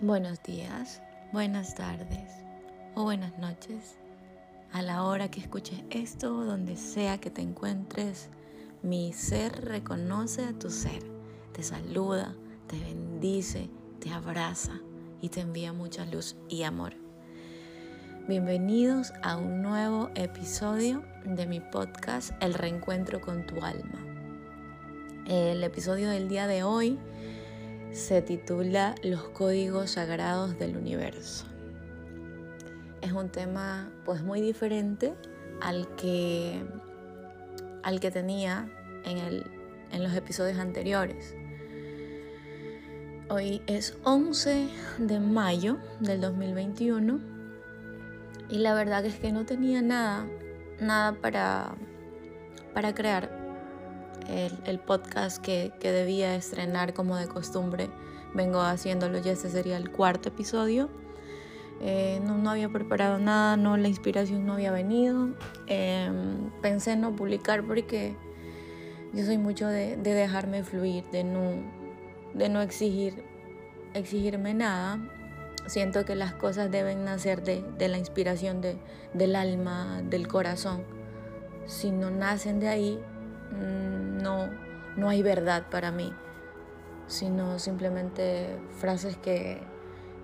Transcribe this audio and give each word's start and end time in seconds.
Buenos 0.00 0.42
días, 0.42 1.00
buenas 1.32 1.74
tardes 1.74 2.30
o 2.94 3.04
buenas 3.04 3.38
noches. 3.38 3.96
A 4.70 4.82
la 4.82 5.02
hora 5.04 5.30
que 5.30 5.40
escuches 5.40 5.80
esto, 5.88 6.44
donde 6.44 6.76
sea 6.76 7.16
que 7.16 7.30
te 7.30 7.40
encuentres, 7.40 8.28
mi 8.82 9.14
ser 9.14 9.64
reconoce 9.64 10.44
a 10.44 10.52
tu 10.52 10.68
ser, 10.68 11.02
te 11.52 11.62
saluda, 11.62 12.34
te 12.66 12.78
bendice, 12.78 13.70
te 13.98 14.10
abraza 14.10 14.78
y 15.22 15.30
te 15.30 15.40
envía 15.40 15.72
mucha 15.72 16.04
luz 16.04 16.36
y 16.50 16.64
amor. 16.64 16.92
Bienvenidos 18.28 19.14
a 19.22 19.38
un 19.38 19.62
nuevo 19.62 20.10
episodio 20.14 21.04
de 21.24 21.46
mi 21.46 21.60
podcast 21.60 22.32
El 22.42 22.52
reencuentro 22.52 23.22
con 23.22 23.46
tu 23.46 23.64
alma. 23.64 24.04
El 25.26 25.64
episodio 25.64 26.10
del 26.10 26.28
día 26.28 26.46
de 26.46 26.64
hoy 26.64 26.98
se 27.96 28.20
titula 28.20 28.94
Los 29.02 29.22
códigos 29.30 29.92
sagrados 29.92 30.58
del 30.58 30.76
universo. 30.76 31.46
Es 33.00 33.12
un 33.12 33.30
tema 33.30 33.90
pues 34.04 34.22
muy 34.22 34.42
diferente 34.42 35.14
al 35.62 35.88
que, 35.96 36.62
al 37.82 37.98
que 37.98 38.10
tenía 38.10 38.68
en, 39.04 39.16
el, 39.16 39.46
en 39.92 40.02
los 40.02 40.12
episodios 40.12 40.58
anteriores. 40.58 41.34
Hoy 43.30 43.62
es 43.66 43.96
11 44.04 44.68
de 44.98 45.18
mayo 45.18 45.78
del 45.98 46.20
2021 46.20 47.18
y 48.50 48.58
la 48.58 48.74
verdad 48.74 49.06
es 49.06 49.18
que 49.18 49.32
no 49.32 49.46
tenía 49.46 49.80
nada, 49.80 50.26
nada 50.80 51.14
para, 51.14 51.74
para 52.74 52.94
crear 52.94 53.35
el, 54.28 54.78
podcast 54.78 55.42
que, 55.42 55.72
debía 55.80 56.34
estrenar 56.34 56.94
como 56.94 57.16
de 57.16 57.26
costumbre. 57.28 57.88
Vengo 58.34 58.60
haciéndolo, 58.60 59.18
ya 59.18 59.32
este 59.32 59.48
sería 59.50 59.76
el 59.76 59.90
cuarto 59.90 60.28
episodio. 60.28 60.88
Eh, 61.80 62.20
no, 62.24 62.50
había 62.50 62.68
preparado 62.68 63.18
nada, 63.18 63.56
no, 63.56 63.76
la 63.76 63.88
inspiración 63.88 64.46
no 64.46 64.54
había 64.54 64.72
venido. 64.72 65.30
Em, 65.66 66.50
pensé 66.62 66.96
no 66.96 67.14
publicar 67.14 67.62
porque 67.64 68.16
yo 69.12 69.24
soy 69.24 69.38
mucho 69.38 69.66
de, 69.68 69.96
dejarme 69.96 70.62
fluir, 70.62 71.04
de 71.10 71.24
no, 71.24 71.62
de 72.34 72.48
no 72.48 72.62
exigir, 72.62 73.22
exigirme 73.94 74.54
nada. 74.54 74.98
Siento 75.66 76.04
que 76.04 76.14
las 76.14 76.32
cosas 76.32 76.70
deben 76.70 77.04
nacer 77.04 77.42
de, 77.42 77.64
de 77.76 77.88
la 77.88 77.98
inspiración 77.98 78.60
de, 78.60 78.76
del 79.14 79.36
alma, 79.36 80.02
del 80.02 80.28
corazón. 80.28 80.84
Si 81.66 81.90
no 81.90 82.10
nacen 82.10 82.60
de 82.60 82.68
ahí, 82.68 83.00
no, 83.52 84.48
no 84.96 85.08
hay 85.08 85.22
verdad 85.22 85.66
para 85.70 85.90
mí, 85.90 86.12
sino 87.06 87.58
simplemente 87.58 88.58
frases 88.78 89.16
que, 89.16 89.60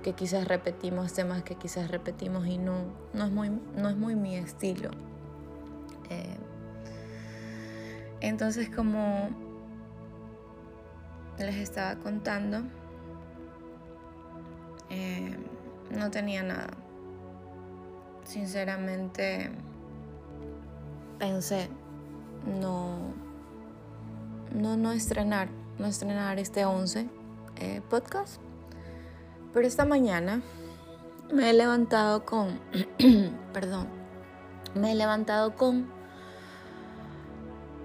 que 0.03 0.15
quizás 0.15 0.49
repetimos, 0.49 1.13
temas 1.13 1.43
que 1.43 1.55
quizás 1.55 1.91
repetimos 1.91 2.47
y 2.47 2.59
no, 2.59 2.85
no, 3.13 3.25
es, 3.25 3.31
muy, 3.31 3.51
no 3.77 3.89
es 3.89 3.97
muy 3.97 4.17
mi 4.17 4.37
estilo. 4.37 4.91
Eh, 6.11 6.37
entonces 8.21 8.69
como 8.69 9.31
les 11.39 11.57
estaba 11.57 11.97
contando, 11.97 12.63
eh, 14.91 15.37
no 15.91 16.11
tenía 16.11 16.43
nada. 16.43 16.69
Sinceramente 18.25 19.51
pensé 21.19 21.69
no, 22.47 22.97
no, 24.55 24.77
no 24.77 24.93
estrenar, 24.93 25.49
no 25.79 25.87
estrenar 25.87 26.39
este 26.39 26.65
11 26.65 27.09
eh, 27.57 27.81
podcast. 27.89 28.41
Pero 29.53 29.67
esta 29.67 29.85
mañana 29.85 30.43
me 31.33 31.51
he 31.51 31.53
levantado 31.53 32.25
con, 32.25 32.61
perdón, 33.53 33.87
me 34.75 34.93
he 34.93 34.95
levantado 34.95 35.55
con, 35.57 35.87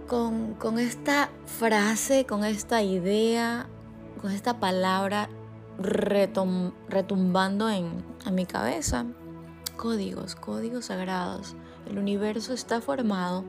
con, 0.08 0.54
con 0.56 0.80
esta 0.80 1.30
frase, 1.46 2.26
con 2.26 2.46
esta 2.46 2.82
idea, 2.82 3.68
con 4.22 4.32
esta 4.32 4.60
palabra 4.60 5.30
retumbando 5.80 7.70
en, 7.70 8.04
en 8.26 8.36
mi 8.36 8.46
cabeza. 8.46 9.06
Códigos, 9.76 10.36
códigos 10.36 10.86
sagrados. 10.86 11.56
El 11.88 12.00
universo 12.00 12.54
está 12.54 12.82
formado 12.82 13.44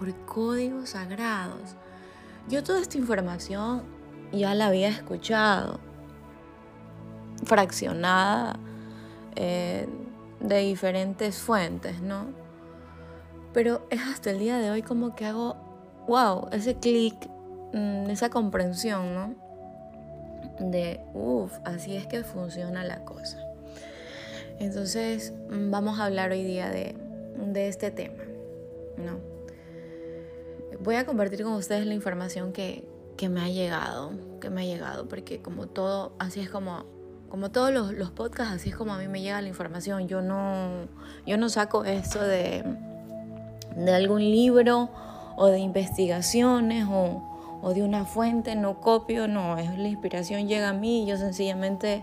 por 0.00 0.14
códigos 0.24 0.90
sagrados. 0.90 1.76
Yo 2.48 2.64
toda 2.64 2.80
esta 2.80 2.96
información 2.96 3.82
ya 4.32 4.54
la 4.54 4.68
había 4.68 4.88
escuchado, 4.88 5.78
fraccionada 7.44 8.58
eh, 9.36 9.86
de 10.40 10.58
diferentes 10.60 11.38
fuentes, 11.38 12.00
¿no? 12.00 12.28
Pero 13.52 13.86
es 13.90 14.00
hasta 14.00 14.30
el 14.30 14.38
día 14.38 14.56
de 14.58 14.70
hoy 14.70 14.82
como 14.82 15.14
que 15.14 15.26
hago, 15.26 15.56
wow, 16.08 16.48
ese 16.50 16.76
clic, 16.76 17.14
mm, 17.74 18.08
esa 18.08 18.30
comprensión, 18.30 19.14
¿no? 19.14 19.34
De, 20.60 21.00
uff, 21.12 21.52
así 21.64 21.94
es 21.94 22.06
que 22.06 22.24
funciona 22.24 22.84
la 22.84 23.04
cosa. 23.04 23.38
Entonces, 24.58 25.34
mm, 25.50 25.70
vamos 25.70 26.00
a 26.00 26.06
hablar 26.06 26.30
hoy 26.30 26.42
día 26.42 26.70
de, 26.70 26.94
de 27.36 27.68
este 27.68 27.90
tema, 27.90 28.24
¿no? 28.96 29.29
Voy 30.78 30.94
a 30.94 31.04
compartir 31.04 31.42
con 31.42 31.52
ustedes 31.54 31.86
la 31.86 31.94
información 31.94 32.52
que, 32.52 32.88
me 33.28 33.40
ha 33.40 33.48
llegado, 33.48 34.12
que 34.40 34.48
me 34.48 34.62
ha 34.62 34.64
llegado, 34.64 35.06
porque 35.06 35.42
como 35.42 35.66
todo, 35.66 36.12
así 36.18 36.40
es 36.40 36.48
como, 36.48 36.84
como 37.28 37.50
todos 37.50 37.70
los, 37.70 37.92
los, 37.92 38.10
podcasts, 38.10 38.54
así 38.54 38.70
es 38.70 38.76
como 38.76 38.94
a 38.94 38.98
mí 38.98 39.08
me 39.08 39.20
llega 39.20 39.42
la 39.42 39.48
información. 39.48 40.08
Yo 40.08 40.22
no, 40.22 40.86
yo 41.26 41.36
no 41.36 41.50
saco 41.50 41.84
esto 41.84 42.22
de, 42.22 42.64
de 43.76 43.94
algún 43.94 44.20
libro 44.20 44.88
o 45.36 45.46
de 45.46 45.58
investigaciones 45.58 46.86
o, 46.90 47.22
o 47.62 47.74
de 47.74 47.82
una 47.82 48.04
fuente, 48.04 48.54
no 48.56 48.80
copio, 48.80 49.28
no, 49.28 49.58
es 49.58 49.76
la 49.78 49.88
inspiración 49.88 50.48
llega 50.48 50.70
a 50.70 50.72
mí 50.72 51.06
yo 51.06 51.16
sencillamente 51.16 52.02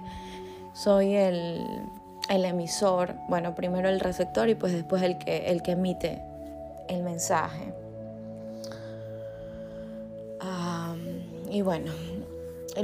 soy 0.74 1.16
el, 1.16 1.66
el 2.30 2.46
emisor, 2.46 3.16
bueno, 3.28 3.56
primero 3.56 3.90
el 3.90 4.00
receptor 4.00 4.50
y 4.50 4.56
pues 4.56 4.74
después 4.74 5.02
el 5.02 5.18
que, 5.18 5.50
el 5.50 5.64
que 5.64 5.72
emite 5.72 6.22
el 6.88 7.04
mensaje. 7.04 7.74
Y 11.50 11.62
bueno, 11.62 11.92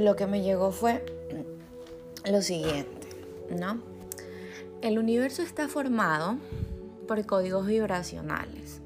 lo 0.00 0.16
que 0.16 0.26
me 0.26 0.42
llegó 0.42 0.70
fue 0.70 1.04
lo 2.30 2.42
siguiente, 2.42 3.08
¿no? 3.50 3.80
El 4.80 4.98
universo 4.98 5.42
está 5.42 5.68
formado 5.68 6.36
por 7.06 7.24
códigos 7.26 7.66
vibracionales. 7.66 8.80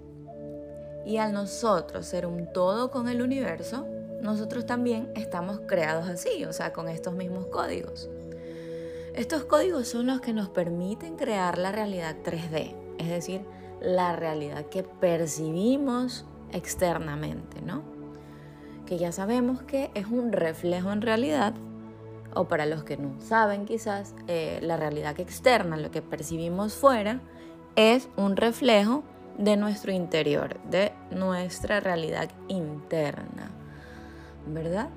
Y 1.06 1.16
al 1.16 1.33
nosotros 1.33 2.06
ser 2.06 2.27
un 2.27 2.53
todo 2.53 2.91
con 2.91 3.09
el 3.09 3.22
universo, 3.22 3.87
nosotros 4.21 4.66
también 4.66 5.10
estamos 5.15 5.60
creados 5.66 6.09
así, 6.09 6.45
o 6.45 6.53
sea, 6.53 6.72
con 6.72 6.89
estos 6.89 7.15
mismos 7.15 7.47
códigos. 7.47 8.10
Estos 9.15 9.45
códigos 9.45 9.89
son 9.89 10.06
los 10.06 10.21
que 10.21 10.33
nos 10.33 10.49
permiten 10.49 11.16
crear 11.16 11.59
la 11.59 11.72
realidad 11.72 12.16
3D, 12.22 12.75
es 12.99 13.09
decir, 13.09 13.43
la 13.81 14.15
realidad 14.15 14.66
que 14.66 14.83
percibimos 14.83 16.25
externamente, 16.53 17.60
¿no? 17.62 17.97
Que 18.88 18.97
ya 18.97 19.12
sabemos 19.12 19.60
que 19.60 19.91
es 19.93 20.06
un 20.06 20.32
reflejo 20.32 20.91
en 20.93 21.03
realidad, 21.03 21.53
o 22.34 22.49
para 22.49 22.65
los 22.65 22.84
que 22.84 22.97
no 22.97 23.21
saben 23.21 23.66
quizás, 23.66 24.15
eh, 24.28 24.60
la 24.62 24.78
realidad 24.78 25.21
externa, 25.21 25.76
lo 25.76 25.91
que 25.91 26.00
percibimos 26.00 26.72
fuera, 26.72 27.21
es 27.77 28.09
un 28.16 28.34
reflejo 28.34 29.04
de 29.37 29.59
nuestro 29.59 29.93
interior, 29.93 30.59
de 30.71 30.93
nuestra 31.10 31.81
realidad 31.81 32.31
interna, 32.48 33.50
¿verdad? 34.47 34.88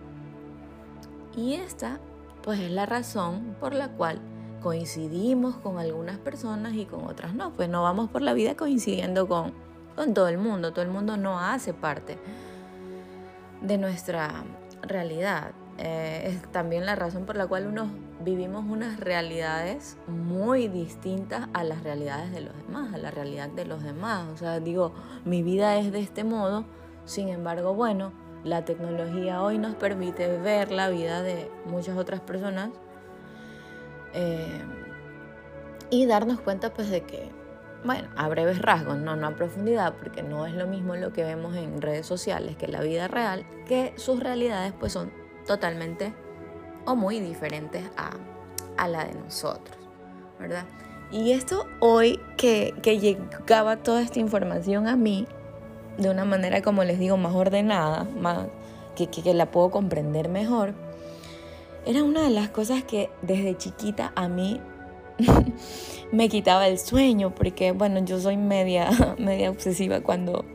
Y 1.35 1.56
esta, 1.56 2.00
pues 2.44 2.62
es 2.62 2.72
la 2.72 2.85
razón 2.85 3.57
por 3.60 3.74
la 3.74 3.89
cual 3.89 4.21
coincidimos 4.62 5.57
con 5.57 5.80
algunas 5.80 6.18
personas 6.18 6.75
y 6.75 6.86
con 6.86 7.04
otras 7.04 7.33
no, 7.33 7.51
pues 7.51 7.68
no 7.68 7.83
vamos 7.83 8.10
por 8.10 8.21
la 8.21 8.31
vida 8.31 8.56
coincidiendo 8.56 9.27
con, 9.27 9.51
con 9.98 10.13
todo 10.13 10.30
el 10.30 10.38
mundo, 10.38 10.71
todo 10.71 10.83
el 10.83 10.92
mundo 10.92 11.18
no 11.18 11.42
hace 11.42 11.74
parte 11.74 12.18
de 13.62 13.78
nuestra 13.78 14.44
realidad. 14.81 15.52
Eh, 15.78 16.24
es 16.28 16.52
también 16.52 16.86
la 16.86 16.96
razón 16.96 17.25
por 17.25 17.38
la 17.38 17.48
cual 17.48 17.68
unos 17.68 17.88
vivimos 18.24 18.66
unas 18.68 19.00
realidades 19.00 19.98
muy 20.08 20.68
distintas 20.68 21.48
a 21.54 21.63
las 21.63 21.84
realidades 21.84 22.31
de 22.31 22.42
los 22.42 22.56
demás, 22.56 22.94
a 22.94 22.98
la 22.98 23.10
realidad 23.10 23.50
de 23.50 23.66
los 23.66 23.84
demás. 23.84 24.28
O 24.34 24.38
sea, 24.38 24.60
digo, 24.60 24.94
mi 25.25 25.42
vida 25.42 25.78
es 25.78 25.92
de 25.92 26.00
este 26.00 26.24
modo, 26.24 26.66
sin 27.06 27.30
embargo, 27.30 27.74
bueno, 27.74 28.12
la 28.44 28.66
tecnología 28.66 29.42
hoy 29.42 29.58
nos 29.58 29.75
permite 29.75 30.38
ver 30.38 30.72
la 30.72 30.90
vida 30.90 31.22
de 31.22 31.50
muchas 31.66 31.98
otras 31.98 32.22
personas 32.22 32.69
eh, 34.13 34.62
y 35.90 36.06
darnos 36.06 36.42
cuenta 36.42 36.74
pues 36.74 36.90
de 36.90 37.02
que 37.04 37.30
bueno, 37.83 38.10
a 38.16 38.28
breves 38.30 38.62
rasgos, 38.62 38.98
no, 38.98 39.16
no 39.16 39.28
a 39.28 39.36
profundidad, 39.36 39.95
porque 39.95 40.24
no 40.24 40.45
es 40.45 40.54
lo 40.54 40.68
mismo 40.68 40.95
lo 40.95 41.13
que 41.13 41.24
vemos 41.24 41.56
en 41.56 41.81
redes 41.81 42.06
sociales 42.06 42.56
que 42.56 42.68
la 42.68 42.81
vida 42.81 43.07
real, 43.07 43.45
que 43.68 43.94
sus 43.98 44.19
realidades 44.19 44.74
pues 44.80 44.94
son 44.94 45.12
totalmente 45.45 46.13
o 46.86 46.95
muy 46.95 47.19
diferentes 47.19 47.83
a, 47.98 48.12
a 48.78 48.88
la 48.88 49.06
de 49.06 49.16
nosotros, 49.16 49.78
¿verdad? 50.39 50.66
Y 51.12 51.31
esto 51.31 51.68
hoy 51.80 52.19
que, 52.38 52.74
que 52.81 53.00
llegaba 53.00 53.78
toda 53.78 54.01
esta 54.01 54.19
información 54.19 54.88
a 54.88 54.95
mí, 54.95 55.27
de 55.98 56.10
una 56.10 56.24
manera, 56.24 56.62
como 56.62 56.84
les 56.84 57.00
digo, 57.00 57.18
más 57.18 57.36
ordenada, 57.36 58.06
más, 58.19 58.48
que, 58.95 59.07
que, 59.07 59.34
la 59.34 59.51
puedo 59.51 59.72
comprender 59.72 60.30
mejor, 60.30 60.74
era 61.86 62.04
una 62.04 62.22
de 62.24 62.30
las 62.30 62.50
cosas 62.50 62.84
que 62.84 63.10
desde 63.22 63.57
chiquita 63.57 64.13
a 64.16 64.27
mí 64.27 64.62
me 66.12 66.29
quitaba 66.29 66.68
el 66.68 66.77
sueño, 66.79 67.33
porque 67.33 67.71
bueno, 67.71 68.00
yo 68.00 68.19
soy 68.19 68.38
media, 68.38 68.89
media 69.18 69.50
obsesiva 69.50 70.01
cuando, 70.01 70.45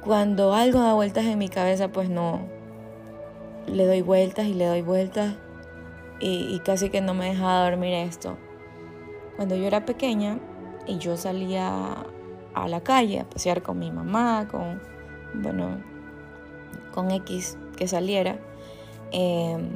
cuando 0.00 0.54
algo 0.54 0.80
da 0.80 0.94
vueltas 0.94 1.24
en 1.24 1.38
mi 1.38 1.48
cabeza, 1.48 1.88
pues 1.88 2.08
no, 2.08 2.40
le 3.66 3.86
doy 3.86 4.02
vueltas 4.02 4.46
y 4.46 4.54
le 4.54 4.66
doy 4.66 4.82
vueltas 4.82 5.34
y, 6.20 6.58
casi 6.60 6.90
que 6.90 7.00
no 7.00 7.12
me 7.14 7.26
dejaba 7.26 7.68
dormir 7.68 7.94
esto. 7.94 8.36
Cuando 9.36 9.56
yo 9.56 9.66
era 9.66 9.84
pequeña 9.84 10.38
y 10.86 10.98
yo 10.98 11.16
salía 11.16 12.06
a 12.54 12.68
la 12.68 12.80
calle 12.82 13.20
a 13.20 13.28
pasear 13.28 13.62
con 13.62 13.78
mi 13.78 13.90
mamá, 13.90 14.48
con, 14.50 14.80
bueno, 15.34 15.82
con 16.92 17.10
X 17.10 17.58
que 17.76 17.88
saliera, 17.88 18.38
em, 19.10 19.68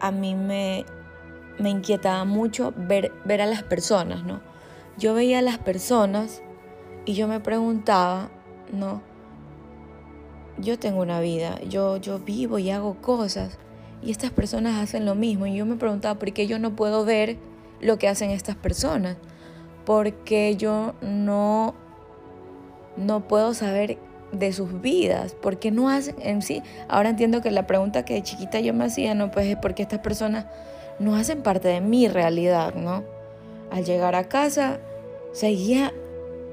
a 0.00 0.10
mí 0.10 0.34
me, 0.34 0.86
me 1.58 1.70
inquietaba 1.70 2.24
mucho 2.24 2.72
ver, 2.76 3.12
ver 3.24 3.40
a 3.40 3.46
las 3.46 3.62
personas, 3.62 4.24
¿no? 4.24 4.40
Yo 4.96 5.14
veía 5.14 5.38
a 5.38 5.42
las 5.42 5.58
personas 5.58 6.42
y 7.04 7.14
yo 7.14 7.28
me 7.28 7.40
preguntaba, 7.40 8.30
¿no? 8.72 9.02
Yo 10.58 10.78
tengo 10.78 11.00
una 11.00 11.20
vida, 11.20 11.60
yo, 11.68 11.98
yo 11.98 12.18
vivo 12.18 12.58
y 12.58 12.70
hago 12.70 12.96
cosas 13.00 13.58
y 14.02 14.10
estas 14.10 14.30
personas 14.30 14.80
hacen 14.80 15.04
lo 15.04 15.14
mismo. 15.14 15.46
Y 15.46 15.56
yo 15.56 15.66
me 15.66 15.76
preguntaba, 15.76 16.18
¿por 16.18 16.32
qué 16.32 16.46
yo 16.46 16.58
no 16.58 16.76
puedo 16.76 17.04
ver 17.04 17.36
lo 17.80 17.98
que 17.98 18.08
hacen 18.08 18.30
estas 18.30 18.56
personas? 18.56 19.16
Porque 19.84 20.56
yo 20.56 20.94
no, 21.00 21.74
no 22.96 23.26
puedo 23.26 23.54
saber 23.54 23.98
de 24.32 24.52
sus 24.52 24.80
vidas, 24.82 25.34
porque 25.40 25.70
no 25.70 25.88
hacen 25.88 26.16
en 26.20 26.42
sí. 26.42 26.62
Ahora 26.88 27.08
entiendo 27.08 27.40
que 27.40 27.50
la 27.50 27.66
pregunta 27.66 28.04
que 28.04 28.14
de 28.14 28.22
chiquita 28.22 28.60
yo 28.60 28.74
me 28.74 28.84
hacía, 28.84 29.14
no, 29.14 29.30
pues 29.30 29.46
es 29.46 29.56
porque 29.56 29.82
estas 29.82 30.00
personas 30.00 30.46
no 30.98 31.14
hacen 31.14 31.42
parte 31.42 31.68
de 31.68 31.80
mi 31.80 32.08
realidad, 32.08 32.74
¿no? 32.74 33.04
Al 33.70 33.84
llegar 33.84 34.14
a 34.14 34.28
casa, 34.28 34.80
seguía 35.32 35.92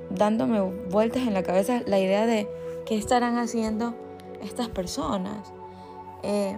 dándome 0.10 0.62
vueltas 0.90 1.24
en 1.24 1.34
la 1.34 1.44
cabeza 1.44 1.82
la 1.86 2.00
idea 2.00 2.26
de 2.26 2.48
qué 2.86 2.98
estarán 2.98 3.38
haciendo 3.38 3.96
estas 4.44 4.70
personas. 4.70 5.52
Eh, 6.24 6.56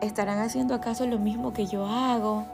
¿Estarán 0.00 0.38
haciendo 0.40 0.74
acaso 0.74 1.06
lo 1.06 1.18
mismo 1.18 1.52
que 1.52 1.66
yo 1.66 1.86
hago? 1.86 2.44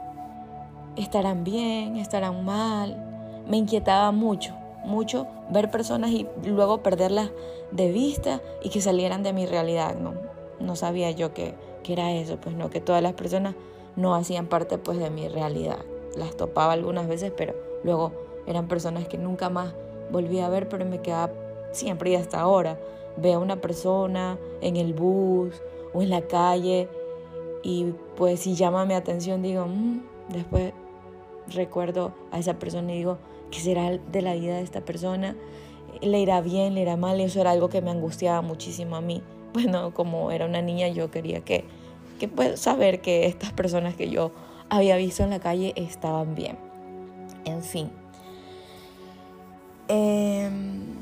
¿Estarán 0.95 1.43
bien? 1.43 1.97
¿Estarán 1.97 2.45
mal? 2.45 3.43
Me 3.47 3.57
inquietaba 3.57 4.11
mucho, 4.11 4.55
mucho 4.85 5.27
ver 5.49 5.69
personas 5.69 6.11
y 6.11 6.27
luego 6.45 6.81
perderlas 6.81 7.31
de 7.71 7.91
vista 7.91 8.41
y 8.61 8.69
que 8.69 8.81
salieran 8.81 9.23
de 9.23 9.33
mi 9.33 9.45
realidad. 9.45 9.95
No, 9.95 10.13
no 10.59 10.75
sabía 10.75 11.11
yo 11.11 11.33
que, 11.33 11.55
que 11.83 11.93
era 11.93 12.11
eso, 12.11 12.37
pues 12.37 12.55
no, 12.55 12.69
que 12.69 12.79
todas 12.79 13.01
las 13.01 13.13
personas 13.13 13.55
no 13.95 14.15
hacían 14.15 14.47
parte 14.47 14.77
pues 14.77 14.97
de 14.97 15.09
mi 15.09 15.27
realidad. 15.27 15.79
Las 16.15 16.35
topaba 16.35 16.73
algunas 16.73 17.07
veces, 17.07 17.31
pero 17.35 17.53
luego 17.83 18.11
eran 18.45 18.67
personas 18.67 19.07
que 19.07 19.17
nunca 19.17 19.49
más 19.49 19.73
volví 20.11 20.39
a 20.39 20.49
ver, 20.49 20.69
pero 20.69 20.85
me 20.85 21.01
quedaba 21.01 21.31
siempre 21.71 22.11
y 22.11 22.15
hasta 22.15 22.39
ahora. 22.39 22.79
Veo 23.17 23.39
a 23.39 23.41
una 23.41 23.57
persona 23.57 24.37
en 24.61 24.75
el 24.75 24.93
bus 24.93 25.61
o 25.93 26.01
en 26.01 26.09
la 26.09 26.21
calle 26.21 26.89
y 27.63 27.93
pues 28.15 28.41
si 28.41 28.55
llama 28.55 28.85
mi 28.85 28.93
atención 28.93 29.41
digo, 29.41 29.65
mm", 29.67 30.01
después 30.29 30.73
recuerdo 31.47 32.13
a 32.31 32.39
esa 32.39 32.59
persona 32.59 32.93
y 32.93 32.97
digo, 32.97 33.17
¿qué 33.51 33.59
será 33.59 33.91
de 33.91 34.21
la 34.21 34.33
vida 34.33 34.55
de 34.55 34.61
esta 34.61 34.81
persona? 34.81 35.35
¿Le 36.01 36.19
irá 36.19 36.41
bien, 36.41 36.73
le 36.73 36.81
irá 36.81 36.97
mal? 36.97 37.19
Y 37.19 37.23
eso 37.23 37.39
era 37.39 37.51
algo 37.51 37.69
que 37.69 37.81
me 37.81 37.91
angustiaba 37.91 38.41
muchísimo 38.41 38.95
a 38.95 39.01
mí. 39.01 39.21
Bueno, 39.53 39.93
como 39.93 40.31
era 40.31 40.47
una 40.47 40.63
niña 40.63 40.87
yo 40.87 41.11
quería 41.11 41.41
que, 41.41 41.65
que 42.19 42.27
pues, 42.27 42.59
saber 42.59 43.01
que 43.01 43.25
estas 43.25 43.51
personas 43.53 43.95
que 43.95 44.09
yo 44.09 44.31
había 44.69 44.97
visto 44.97 45.23
en 45.23 45.29
la 45.29 45.39
calle 45.39 45.73
estaban 45.75 46.35
bien. 46.35 46.57
En 47.45 47.61
fin. 47.61 47.91
Em, 49.87 51.01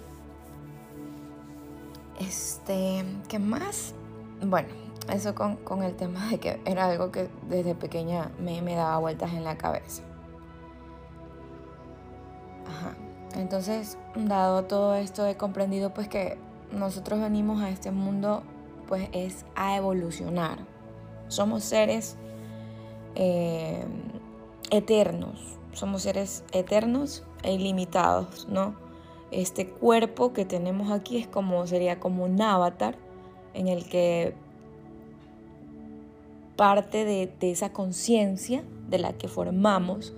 este, 2.20 3.06
¿qué 3.28 3.40
más? 3.40 3.94
Bueno, 4.42 4.70
eso 5.14 5.36
con, 5.36 5.84
el 5.84 5.96
tema 5.96 6.30
de 6.30 6.40
que 6.40 6.60
era 6.66 6.88
algo 6.88 7.12
que 7.12 7.30
desde 7.48 7.76
pequeña 7.76 8.32
me, 8.40 8.62
me 8.62 8.76
daba 8.76 8.98
vueltas 8.98 9.34
en 9.34 9.44
la 9.44 9.58
cabeza. 9.58 10.04
Ajá. 12.68 12.96
Entonces, 13.36 13.98
dado 14.16 14.64
todo 14.66 14.96
esto, 14.96 15.26
he 15.26 15.38
comprendido 15.38 15.94
pues 15.94 16.08
que 16.08 16.38
nosotros 16.72 17.20
venimos 17.20 17.62
a 17.62 17.70
este 17.70 17.92
mundo 17.92 18.44
pues 18.88 19.08
es 19.14 19.46
a 19.56 19.78
evolucionar. 19.78 20.71
Somos 21.32 21.64
seres 21.64 22.18
eh, 23.16 23.86
eternos, 24.70 25.40
somos 25.72 26.02
seres 26.02 26.44
eternos 26.52 27.24
e 27.42 27.54
ilimitados, 27.54 28.50
¿no? 28.50 28.76
Este 29.32 29.70
cuerpo 29.70 30.34
que 30.34 30.44
tenemos 30.44 30.92
aquí 30.92 31.20
es 31.20 31.28
como, 31.28 31.66
sería 31.68 32.02
como 32.02 32.26
un 32.26 32.42
avatar 32.42 32.98
en 33.54 33.70
el 33.70 33.88
que 33.88 34.34
parte 36.58 37.06
de, 37.06 37.32
esa 37.50 37.72
conciencia 37.72 38.66
de 38.90 39.00
la 39.00 39.14
que 39.14 39.30
formamos 39.30 40.14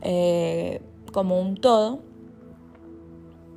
eh, 0.00 0.82
como 1.12 1.40
un 1.40 1.56
todo, 1.56 2.00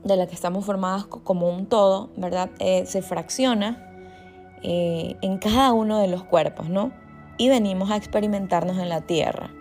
de 0.04 0.16
la 0.18 0.28
que 0.28 0.36
estamos 0.36 0.64
formadas 0.64 1.08
como 1.08 1.50
un 1.50 1.66
todo, 1.66 2.12
¿verdad? 2.16 2.52
Eh, 2.60 2.86
se 2.86 3.02
fracciona 3.02 3.85
eh, 4.68 5.16
en 5.22 5.38
cada 5.38 5.74
uno 5.74 6.00
de 6.00 6.08
los 6.08 6.24
cuerpos, 6.24 6.70
¿no? 6.70 6.92
Y 7.38 7.50
venimos 7.50 7.92
a 7.92 7.98
experimentarnos 7.98 8.80
en 8.80 8.90
la 8.90 9.02
tierra, 9.02 9.52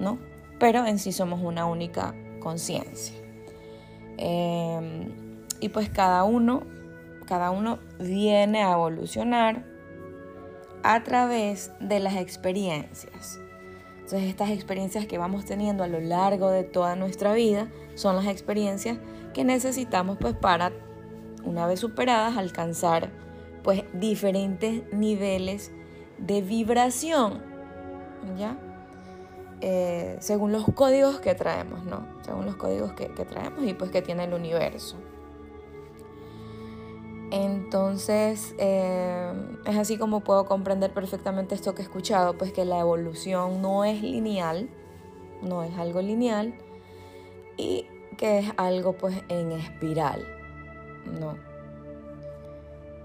¿no? 0.00 0.18
Pero 0.58 0.84
en 0.86 0.98
sí 0.98 1.12
somos 1.12 1.40
una 1.40 1.66
única 1.66 2.16
conciencia. 2.40 3.14
y 5.60 5.68
pues 5.68 5.88
cada 5.88 6.24
uno, 6.24 6.64
cada 7.26 7.52
uno 7.52 7.78
viene 8.00 8.64
a 8.64 8.72
evolucionar 8.72 9.64
a 10.82 11.04
través 11.04 11.70
de 11.78 12.00
las 12.00 12.16
experiencias. 12.16 13.38
Entonces 13.94 14.22
estas 14.24 14.50
experiencias 14.50 15.06
que 15.06 15.16
vamos 15.16 15.44
teniendo 15.44 15.84
a 15.84 15.86
lo 15.86 16.00
largo 16.00 16.50
de 16.50 16.64
toda 16.64 16.96
nuestra 16.96 17.34
vida 17.34 17.68
son 17.94 18.16
las 18.16 18.26
experiencias 18.26 18.98
que 19.32 19.44
necesitamos 19.44 20.18
pues 20.18 20.34
para 20.34 20.72
una 21.44 21.68
vez 21.68 21.78
superadas 21.78 22.36
alcanzar 22.36 23.12
pues 23.62 23.84
diferentes 23.92 24.82
niveles 24.92 25.72
de 26.18 26.42
vibración, 26.42 27.42
¿ya? 28.36 28.58
Eh, 29.60 30.16
según 30.20 30.52
los 30.52 30.64
códigos 30.74 31.20
que 31.20 31.34
traemos, 31.34 31.84
¿no? 31.84 32.06
Según 32.22 32.46
los 32.46 32.56
códigos 32.56 32.92
que, 32.92 33.08
que 33.08 33.24
traemos 33.24 33.64
y 33.64 33.74
pues 33.74 33.90
que 33.90 34.02
tiene 34.02 34.24
el 34.24 34.32
universo. 34.32 34.96
Entonces, 37.30 38.54
eh, 38.58 39.32
es 39.64 39.76
así 39.76 39.98
como 39.98 40.20
puedo 40.20 40.46
comprender 40.46 40.92
perfectamente 40.92 41.54
esto 41.54 41.74
que 41.74 41.82
he 41.82 41.84
escuchado, 41.84 42.36
pues 42.36 42.52
que 42.52 42.64
la 42.64 42.80
evolución 42.80 43.62
no 43.62 43.84
es 43.84 44.02
lineal, 44.02 44.68
no 45.40 45.62
es 45.62 45.76
algo 45.78 46.02
lineal, 46.02 46.54
y 47.56 47.86
que 48.16 48.40
es 48.40 48.52
algo 48.56 48.94
pues 48.94 49.16
en 49.28 49.52
espiral, 49.52 50.26
¿no? 51.20 51.49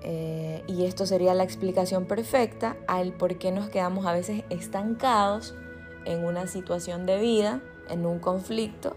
Eh, 0.08 0.64
y 0.68 0.86
esto 0.86 1.08
sería 1.08 1.34
la 1.34 1.44
explicación 1.44 2.06
perfecta 2.06 2.78
al 2.88 3.12
por 3.12 3.40
qué 3.40 3.52
nos 3.52 3.70
quedamos 3.70 4.06
a 4.06 4.14
veces 4.14 4.44
estancados 4.52 5.56
en 6.06 6.24
una 6.24 6.46
situación 6.46 7.08
de 7.08 7.20
vida, 7.20 7.64
en 7.90 8.06
un 8.06 8.20
conflicto. 8.20 8.96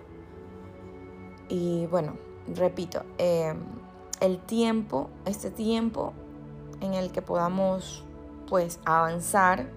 Y 1.48 1.86
bueno, 1.86 2.18
repito, 2.46 3.04
eh, 3.16 3.54
el 4.20 4.38
tiempo, 4.38 5.08
este 5.24 5.50
tiempo 5.50 6.12
en 6.82 6.92
el 6.92 7.10
que 7.10 7.22
podamos 7.22 8.04
pues 8.46 8.78
avanzar, 8.84 9.70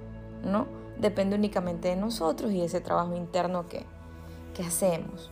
¿no? 0.43 0.67
Depende 0.99 1.37
únicamente 1.37 1.87
de 1.87 1.95
nosotros 1.95 2.51
y 2.51 2.61
ese 2.61 2.81
trabajo 2.81 3.15
interno 3.15 3.69
que, 3.69 3.85
hacemos. 4.67 5.31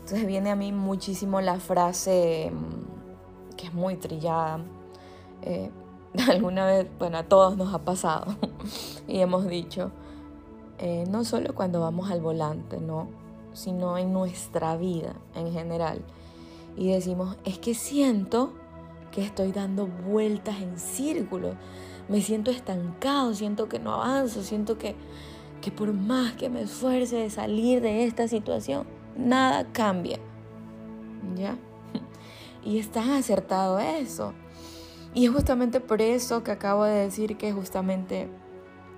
Entonces 0.00 0.26
viene 0.26 0.50
a 0.50 0.56
mí 0.56 0.72
muchísimo 0.72 1.40
la 1.40 1.58
frase 1.58 2.52
mm, 2.52 3.56
que 3.56 3.68
es 3.68 3.72
muy 3.72 3.96
trillada. 3.96 4.60
Eh, 5.42 5.70
alguna 6.28 6.66
vez, 6.66 6.86
bueno, 6.98 7.18
a 7.18 7.22
todos 7.22 7.56
nos 7.56 7.72
ha 7.74 7.84
pasado 7.84 8.36
y 9.08 9.18
hemos 9.20 9.46
dicho, 9.46 9.90
eh, 10.78 11.04
no 11.08 11.24
solo 11.24 11.54
cuando 11.54 11.80
vamos 11.80 12.10
al 12.10 12.20
volante, 12.20 12.78
¿no? 12.80 13.08
sino 13.52 13.98
en 13.98 14.12
nuestra 14.12 14.76
vida 14.76 15.14
en 15.34 15.52
general 15.52 16.00
y 16.76 16.92
decimos, 16.92 17.36
es 17.44 17.58
que 17.58 17.74
siento 17.74 18.52
que 19.10 19.24
estoy 19.24 19.50
dando 19.50 19.88
vueltas 19.88 20.60
en 20.60 20.78
círculos, 20.78 21.56
me 22.08 22.22
siento 22.22 22.52
estancado, 22.52 23.34
siento 23.34 23.68
que 23.68 23.80
no 23.80 23.94
avanzo, 23.94 24.44
siento 24.44 24.78
que, 24.78 24.94
que 25.60 25.72
por 25.72 25.92
más 25.92 26.34
que 26.34 26.48
me 26.48 26.62
esfuerce 26.62 27.16
de 27.16 27.30
salir 27.30 27.80
de 27.80 28.04
esta 28.04 28.28
situación, 28.28 28.86
nada 29.16 29.66
cambia. 29.72 30.18
¿Ya? 31.36 31.56
Y 32.64 32.78
está 32.78 33.16
acertado 33.16 33.78
eso. 33.78 34.34
Y 35.14 35.26
es 35.26 35.32
justamente 35.32 35.80
por 35.80 36.02
eso 36.02 36.42
que 36.42 36.50
acabo 36.50 36.84
de 36.84 36.94
decir 36.94 37.36
que 37.36 37.52
justamente 37.52 38.28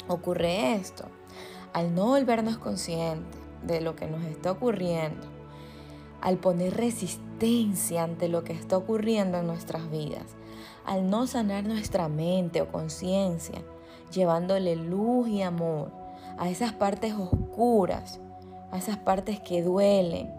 ocurre 0.09 0.75
esto. 0.75 1.05
Al 1.73 1.95
no 1.95 2.09
volvernos 2.09 2.59
conscientes 2.59 3.41
de 3.63 3.81
lo 3.81 3.95
que 3.95 4.07
nos 4.07 4.25
está 4.25 4.51
ocurriendo, 4.53 5.27
al 6.21 6.39
poner 6.39 6.77
resistencia 6.77 8.03
ante 8.03 8.29
lo 8.29 8.45
que 8.45 8.53
está 8.53 8.77
ocurriendo 8.77 9.39
en 9.39 9.47
nuestras 9.47 9.91
vidas, 9.91 10.37
al 10.85 11.09
no 11.09 11.27
sanar 11.27 11.65
nuestra 11.65 12.09
mente 12.09 12.61
o 12.61 12.69
conciencia, 12.71 13.63
llevándole 14.13 14.77
luz 14.77 15.29
y 15.29 15.43
amor 15.43 15.93
a 16.39 16.49
esas 16.49 16.73
partes 16.73 17.15
oscuras, 17.15 18.21
a 18.73 18.79
esas 18.79 18.97
partes 18.97 19.41
que 19.41 19.63
duelen, 19.63 20.33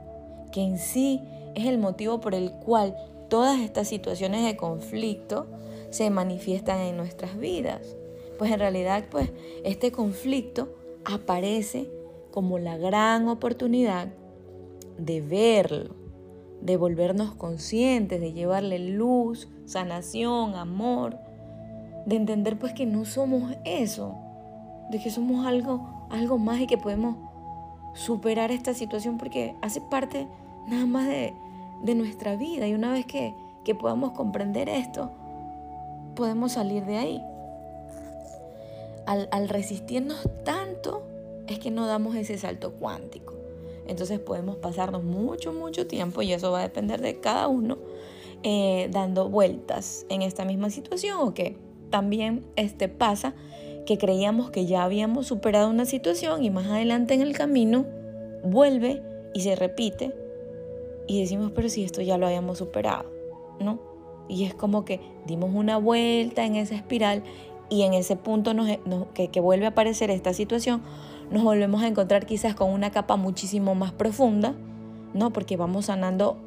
que 0.52 0.62
en 0.62 0.78
sí 0.78 1.22
es 1.56 1.66
el 1.68 1.78
motivo 1.78 2.20
por 2.20 2.36
el 2.36 2.52
cual 2.52 2.96
todas 3.32 3.62
estas 3.62 3.88
situaciones 3.88 4.44
de 4.44 4.58
conflicto 4.58 5.48
se 5.90 6.10
manifiestan 6.10 6.80
en 6.80 6.98
nuestras 6.98 7.38
vidas. 7.38 7.96
Pues 8.38 8.52
en 8.52 8.60
realidad, 8.60 9.06
pues 9.10 9.32
este 9.64 9.94
conflicto 9.94 10.76
aparece 11.06 11.90
como 12.32 12.60
la 12.60 12.76
gran 12.76 13.30
oportunidad 13.30 14.10
de 14.98 15.22
verlo, 15.22 15.96
de 16.60 16.76
volvernos 16.76 17.34
conscientes, 17.34 18.20
de 18.20 18.34
llevarle 18.34 18.80
luz, 18.80 19.48
sanación, 19.64 20.56
amor, 20.56 21.18
de 22.06 22.18
entender 22.18 22.60
pues 22.60 22.74
que 22.74 22.86
no 22.86 23.06
somos 23.06 23.54
eso, 23.64 24.14
de 24.90 25.02
que 25.02 25.10
somos 25.10 25.46
algo, 25.46 26.08
algo 26.10 26.38
más 26.38 26.60
y 26.60 26.68
que 26.68 26.78
podemos 26.78 27.16
superar 27.94 28.52
esta 28.52 28.74
situación 28.74 29.18
porque 29.18 29.56
hace 29.62 29.80
parte 29.80 30.28
nada 30.68 30.86
más 30.86 31.08
de, 31.08 31.34
de 31.84 31.96
nuestra 31.96 32.36
vida 32.36 32.68
y 32.68 32.74
una 32.74 32.92
vez 32.92 33.06
que, 33.06 33.34
que 33.64 33.76
podamos 33.76 34.12
comprender 34.12 34.70
esto, 34.70 35.12
podemos 36.16 36.54
salir 36.54 36.86
de 36.86 36.98
ahí. 36.98 37.24
Al, 39.06 39.28
al, 39.32 39.50
resistirnos 39.50 40.30
tanto 40.44 41.04
es 41.48 41.60
que 41.60 41.72
no 41.72 41.88
damos 41.88 42.16
ese 42.16 42.38
salto 42.38 42.74
cuántico. 42.74 43.34
Entonces 43.88 44.20
podemos 44.20 44.58
pasarnos 44.58 45.04
mucho, 45.04 45.54
mucho 45.54 45.88
tiempo, 45.88 46.22
y 46.22 46.34
eso 46.34 46.52
va 46.52 46.60
a 46.60 46.64
depender 46.64 47.02
de 47.02 47.20
cada 47.20 47.48
uno, 47.48 47.78
eh, 48.44 48.90
dando 48.92 49.30
vueltas 49.30 50.06
en 50.10 50.22
esta 50.22 50.46
misma 50.46 50.70
situación 50.70 51.18
o 51.20 51.34
que 51.34 51.58
también 51.90 52.46
este, 52.56 52.88
pasa 52.88 53.36
que 53.86 53.98
creíamos 53.98 54.50
que 54.50 54.66
ya 54.66 54.84
habíamos 54.84 55.28
superado 55.28 55.70
una 55.70 55.86
situación 55.86 56.44
y 56.44 56.50
más 56.50 56.68
adelante 56.68 57.14
en 57.14 57.22
el 57.22 57.34
camino 57.34 57.86
vuelve 58.44 59.02
y 59.34 59.42
se 59.42 59.56
repite 59.56 60.14
y 61.08 61.22
decimos, 61.22 61.52
pero 61.54 61.70
si 61.70 61.84
esto 61.84 62.02
ya 62.02 62.18
lo 62.18 62.28
habíamos 62.28 62.58
superado, 62.58 63.06
¿no? 63.60 63.80
Y 64.28 64.46
es 64.46 64.54
como 64.54 64.86
que 64.86 65.02
dimos 65.26 65.52
una 65.54 65.78
vuelta 65.78 66.46
en 66.46 66.56
esa 66.56 66.76
espiral 66.76 67.24
y 67.70 67.84
en 67.84 67.94
ese 67.94 68.16
punto 68.16 68.54
que, 69.14 69.28
que 69.30 69.40
vuelve 69.40 69.66
a 69.66 69.70
aparecer 69.70 70.10
esta 70.10 70.34
situación, 70.34 70.82
nos 71.32 71.44
volvemos 71.44 71.82
a 71.82 71.88
encontrar 71.88 72.26
quizás 72.26 72.56
con 72.56 72.70
una 72.70 72.92
capa 72.92 73.16
muchísimo 73.16 73.76
más 73.76 73.92
profunda, 73.92 74.54
¿no? 75.14 75.32
Porque 75.32 75.58
vamos 75.58 75.86
sanando 75.86 76.38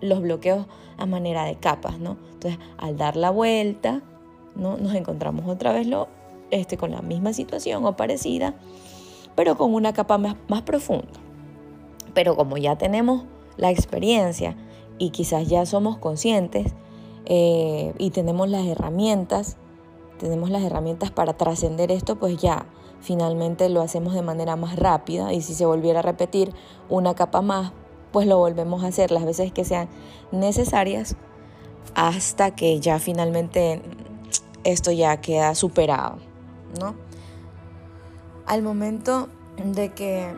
los 0.00 0.20
bloqueos 0.20 0.66
a 0.98 1.06
manera 1.06 1.44
de 1.44 1.56
capas, 1.56 1.98
¿no? 1.98 2.16
Entonces, 2.32 2.58
al 2.78 2.96
dar 2.96 3.16
la 3.16 3.30
vuelta, 3.30 4.02
¿no? 4.56 4.76
Nos 4.76 4.94
encontramos 4.94 5.46
otra 5.48 5.72
vez 5.72 5.86
lo, 5.86 6.08
este, 6.50 6.76
con 6.76 6.90
la 6.90 7.02
misma 7.02 7.32
situación 7.32 7.84
o 7.84 7.96
parecida, 7.96 8.54
pero 9.34 9.56
con 9.56 9.72
una 9.74 9.92
capa 9.92 10.18
más, 10.18 10.36
más 10.48 10.62
profunda. 10.62 11.20
Pero 12.14 12.36
como 12.36 12.58
ya 12.58 12.76
tenemos 12.76 13.24
la 13.62 13.70
experiencia 13.70 14.56
y 14.98 15.10
quizás 15.10 15.46
ya 15.46 15.64
somos 15.66 15.96
conscientes 15.96 16.74
eh, 17.26 17.94
y 17.96 18.10
tenemos 18.10 18.48
las 18.48 18.66
herramientas, 18.66 19.56
tenemos 20.18 20.50
las 20.50 20.64
herramientas 20.64 21.12
para 21.12 21.34
trascender 21.34 21.92
esto, 21.92 22.16
pues 22.16 22.36
ya 22.38 22.66
finalmente 23.00 23.68
lo 23.68 23.80
hacemos 23.80 24.14
de 24.14 24.22
manera 24.22 24.56
más 24.56 24.74
rápida 24.74 25.32
y 25.32 25.42
si 25.42 25.54
se 25.54 25.64
volviera 25.64 26.00
a 26.00 26.02
repetir 26.02 26.52
una 26.88 27.14
capa 27.14 27.40
más, 27.40 27.72
pues 28.10 28.26
lo 28.26 28.36
volvemos 28.36 28.82
a 28.82 28.88
hacer 28.88 29.12
las 29.12 29.24
veces 29.24 29.52
que 29.52 29.64
sean 29.64 29.88
necesarias 30.32 31.14
hasta 31.94 32.56
que 32.56 32.80
ya 32.80 32.98
finalmente 32.98 33.80
esto 34.64 34.90
ya 34.90 35.20
queda 35.20 35.54
superado, 35.54 36.16
¿no? 36.80 36.96
Al 38.44 38.62
momento 38.62 39.28
de 39.64 39.90
que, 39.90 40.34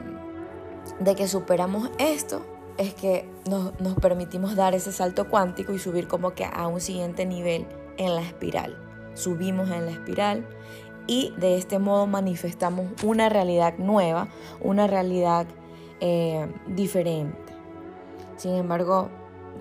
de 1.01 1.15
que 1.15 1.27
superamos 1.27 1.91
esto, 1.99 2.43
es 2.79 2.95
que 2.95 3.29
nos, 3.49 3.79
nos 3.81 3.95
permitimos 3.95 4.57
dar 4.57 4.75
ese 4.75 4.93
salto 4.93 5.29
cuántico 5.29 5.73
y 5.73 5.79
subir 5.79 6.09
como 6.09 6.35
que 6.35 6.45
a 6.45 6.67
un 6.67 6.81
siguiente 6.81 7.27
nivel 7.27 7.67
en 7.97 8.15
la 8.15 8.23
espiral. 8.23 8.77
Subimos 9.15 9.71
en 9.71 9.87
la 9.87 9.93
espiral 9.93 10.47
y 11.07 11.33
de 11.37 11.57
este 11.57 11.79
modo 11.79 12.07
manifestamos 12.07 12.87
una 13.03 13.29
realidad 13.29 13.75
nueva, 13.79 14.29
una 14.61 14.87
realidad 14.87 15.47
eh, 16.01 16.49
diferente. 16.67 17.53
Sin 18.37 18.55
embargo, 18.55 19.11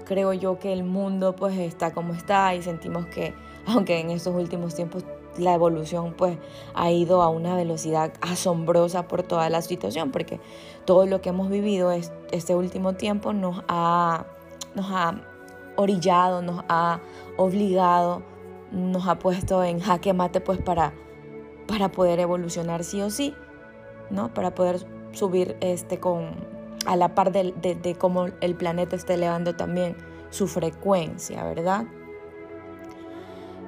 creo 0.05 0.33
yo 0.33 0.59
que 0.59 0.73
el 0.73 0.83
mundo 0.83 1.35
pues 1.35 1.57
está 1.57 1.91
como 1.91 2.13
está 2.13 2.55
y 2.55 2.61
sentimos 2.61 3.05
que 3.07 3.33
aunque 3.65 3.99
en 3.99 4.09
estos 4.09 4.35
últimos 4.35 4.75
tiempos 4.75 5.05
la 5.37 5.53
evolución 5.53 6.13
pues 6.17 6.37
ha 6.73 6.91
ido 6.91 7.21
a 7.21 7.29
una 7.29 7.55
velocidad 7.55 8.13
asombrosa 8.21 9.07
por 9.07 9.23
toda 9.23 9.49
la 9.49 9.61
situación 9.61 10.11
porque 10.11 10.39
todo 10.85 11.05
lo 11.05 11.21
que 11.21 11.29
hemos 11.29 11.49
vivido 11.49 11.91
este 12.31 12.55
último 12.55 12.93
tiempo 12.93 13.33
nos 13.33 13.63
ha, 13.67 14.25
nos 14.75 14.87
ha 14.89 15.21
orillado, 15.75 16.41
nos 16.41 16.63
ha 16.69 16.99
obligado, 17.37 18.21
nos 18.71 19.07
ha 19.07 19.19
puesto 19.19 19.63
en 19.63 19.79
jaque 19.79 20.13
mate 20.13 20.41
pues 20.41 20.61
para, 20.61 20.93
para 21.67 21.91
poder 21.91 22.19
evolucionar 22.19 22.83
sí 22.83 23.01
o 23.01 23.09
sí, 23.09 23.33
¿no? 24.09 24.33
Para 24.33 24.53
poder 24.53 24.85
subir 25.13 25.57
este 25.61 25.99
con 25.99 26.53
a 26.85 26.95
la 26.95 27.15
par 27.15 27.31
de, 27.31 27.53
de 27.53 27.95
cómo 27.95 28.25
el 28.41 28.55
planeta 28.55 28.95
está 28.95 29.13
elevando 29.13 29.55
también 29.55 29.95
su 30.31 30.47
frecuencia, 30.47 31.43
¿verdad? 31.43 31.85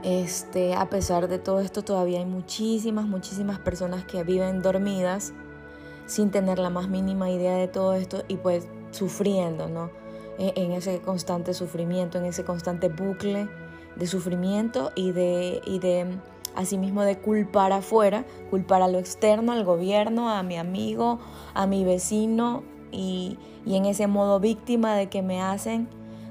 Este, 0.05 0.75
a 0.75 0.87
pesar 0.87 1.27
de 1.27 1.39
todo 1.39 1.61
esto, 1.61 1.83
todavía 1.83 2.19
hay 2.19 2.27
muchísimas, 2.27 3.07
muchísimas 3.07 3.57
personas 3.57 4.05
que 4.05 4.23
viven 4.23 4.61
dormidas 4.61 5.33
sin 6.05 6.29
tener 6.29 6.59
la 6.59 6.69
más 6.69 6.89
mínima 6.89 7.31
idea 7.31 7.55
de 7.57 7.67
todo 7.67 7.95
esto 7.95 8.21
y 8.27 8.37
pues 8.37 8.67
sufriendo, 8.91 9.67
¿no? 9.67 9.89
E, 10.37 10.53
en, 10.57 10.73
ese 10.73 10.99
constante 10.99 11.55
sufrimiento, 11.55 12.19
en 12.19 12.25
ese 12.25 12.43
constante 12.43 12.87
bucle 12.87 13.49
de 13.95 14.05
sufrimiento 14.05 14.91
y 14.93 15.11
de, 15.11 15.59
y 15.65 15.79
de 15.79 16.05
asimismo 16.55 17.01
de 17.01 17.17
culpar 17.17 17.71
afuera, 17.71 18.25
culpar 18.51 18.83
a 18.83 18.87
lo 18.87 18.99
externo, 18.99 19.53
al 19.53 19.65
gobierno, 19.65 20.29
a 20.29 20.43
mi 20.43 20.55
amigo, 20.55 21.17
a 21.55 21.65
mi 21.65 21.83
vecino 21.83 22.61
y, 22.91 23.39
y 23.65 23.75
en 23.75 23.85
ese 23.85 24.05
modo 24.05 24.39
víctima 24.39 24.93
de 24.95 25.09
que 25.09 25.23
me 25.23 25.41
hacen 25.41 25.87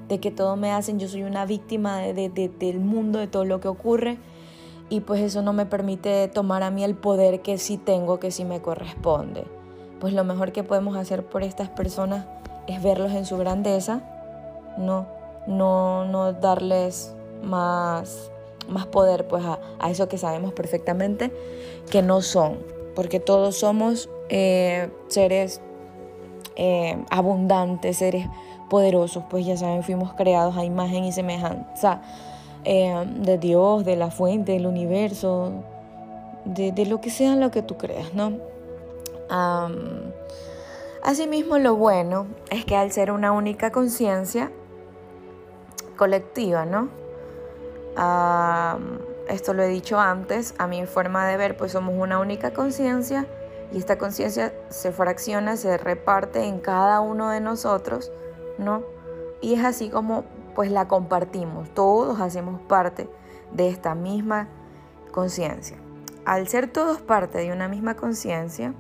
de 0.08 0.20
que 0.20 0.30
todo 0.30 0.56
me 0.56 0.72
hacen, 0.72 0.98
yo 0.98 1.08
soy 1.08 1.22
una 1.22 1.46
víctima 1.46 1.98
de, 2.00 2.28
del 2.28 2.80
mundo, 2.80 3.18
de 3.18 3.26
todo 3.26 3.44
lo 3.44 3.60
que 3.60 3.68
ocurre, 3.68 4.18
y 4.90 5.00
pues 5.00 5.20
eso 5.22 5.42
no 5.42 5.52
me 5.52 5.66
permite 5.66 6.28
tomar 6.28 6.62
a 6.62 6.70
mí 6.70 6.84
el 6.84 6.94
poder 6.94 7.40
que 7.40 7.58
sí 7.58 7.78
tengo, 7.78 8.20
que 8.20 8.30
sí 8.30 8.44
me 8.44 8.60
corresponde. 8.60 9.44
Pues 10.00 10.12
lo 10.12 10.24
mejor 10.24 10.52
que 10.52 10.62
podemos 10.62 10.96
hacer 10.96 11.24
por 11.24 11.42
estas 11.42 11.70
personas 11.70 12.26
es 12.66 12.82
verlos 12.82 13.12
en 13.12 13.24
su 13.24 13.38
grandeza, 13.38 14.02
no, 14.76 15.06
no, 15.46 16.04
no 16.04 16.32
darles 16.32 17.14
más, 17.42 18.30
más 18.68 18.86
poder 18.86 19.26
pues 19.26 19.44
a, 19.44 19.58
eso 19.90 20.08
que 20.08 20.18
sabemos 20.18 20.52
perfectamente 20.52 21.32
que 21.90 22.02
no 22.02 22.20
son, 22.22 22.58
porque 22.94 23.20
todos 23.20 23.56
somos 23.56 24.08
eh, 24.28 24.90
seres 25.08 25.60
eh, 26.56 27.02
abundantes, 27.10 27.98
seres 27.98 28.26
poderosos, 28.74 29.22
pues 29.30 29.46
ya 29.46 29.56
saben, 29.56 29.84
fuimos 29.84 30.14
creados 30.14 30.56
a 30.56 30.64
imagen 30.64 31.04
y 31.04 31.12
semejanza 31.12 32.00
eh, 32.64 33.04
de 33.20 33.38
Dios, 33.38 33.84
de 33.84 33.94
la 33.94 34.10
fuente, 34.10 34.50
del 34.50 34.66
universo, 34.66 35.52
de, 36.44 36.84
lo 36.84 37.00
que 37.00 37.10
sea 37.10 37.36
lo 37.36 37.52
que 37.52 37.62
tú 37.62 37.76
creas, 37.76 38.12
¿no? 38.14 38.32
asimismo, 41.04 41.58
lo 41.58 41.76
bueno 41.76 42.26
es 42.50 42.64
que 42.64 42.74
al 42.74 42.90
ser 42.90 43.12
una 43.12 43.30
única 43.30 43.70
conciencia 43.70 44.50
colectiva, 45.96 46.64
¿no? 46.64 46.88
esto 49.28 49.54
lo 49.54 49.62
he 49.62 49.68
dicho 49.68 50.00
antes, 50.00 50.56
a 50.58 50.66
mi 50.66 50.84
forma 50.86 51.28
de 51.28 51.36
ver, 51.36 51.56
pues 51.56 51.70
somos 51.70 51.94
una 51.96 52.18
única 52.18 52.52
conciencia 52.52 53.24
y 53.72 53.78
esta 53.78 53.98
conciencia 53.98 54.52
se 54.68 54.90
fracciona, 54.90 55.56
se 55.56 55.78
reparte 55.78 56.42
en 56.42 56.58
cada 56.58 56.98
uno 56.98 57.30
de 57.30 57.38
nosotros 57.40 58.10
¿no? 58.58 58.82
Y 59.40 59.54
es 59.54 59.64
así 59.64 59.90
como 59.90 60.24
pues 60.54 60.70
la 60.70 60.88
compartimos, 60.88 61.68
todos 61.74 62.20
hacemos 62.20 62.60
parte 62.62 63.08
de 63.52 63.68
esta 63.68 63.94
misma 63.94 64.48
conciencia. 65.10 65.76
Al 66.24 66.48
ser 66.48 66.72
todos 66.72 67.02
parte 67.02 67.38
de 67.38 67.52
una 67.52 67.68
misma 67.68 67.96
conciencia, 67.96 68.72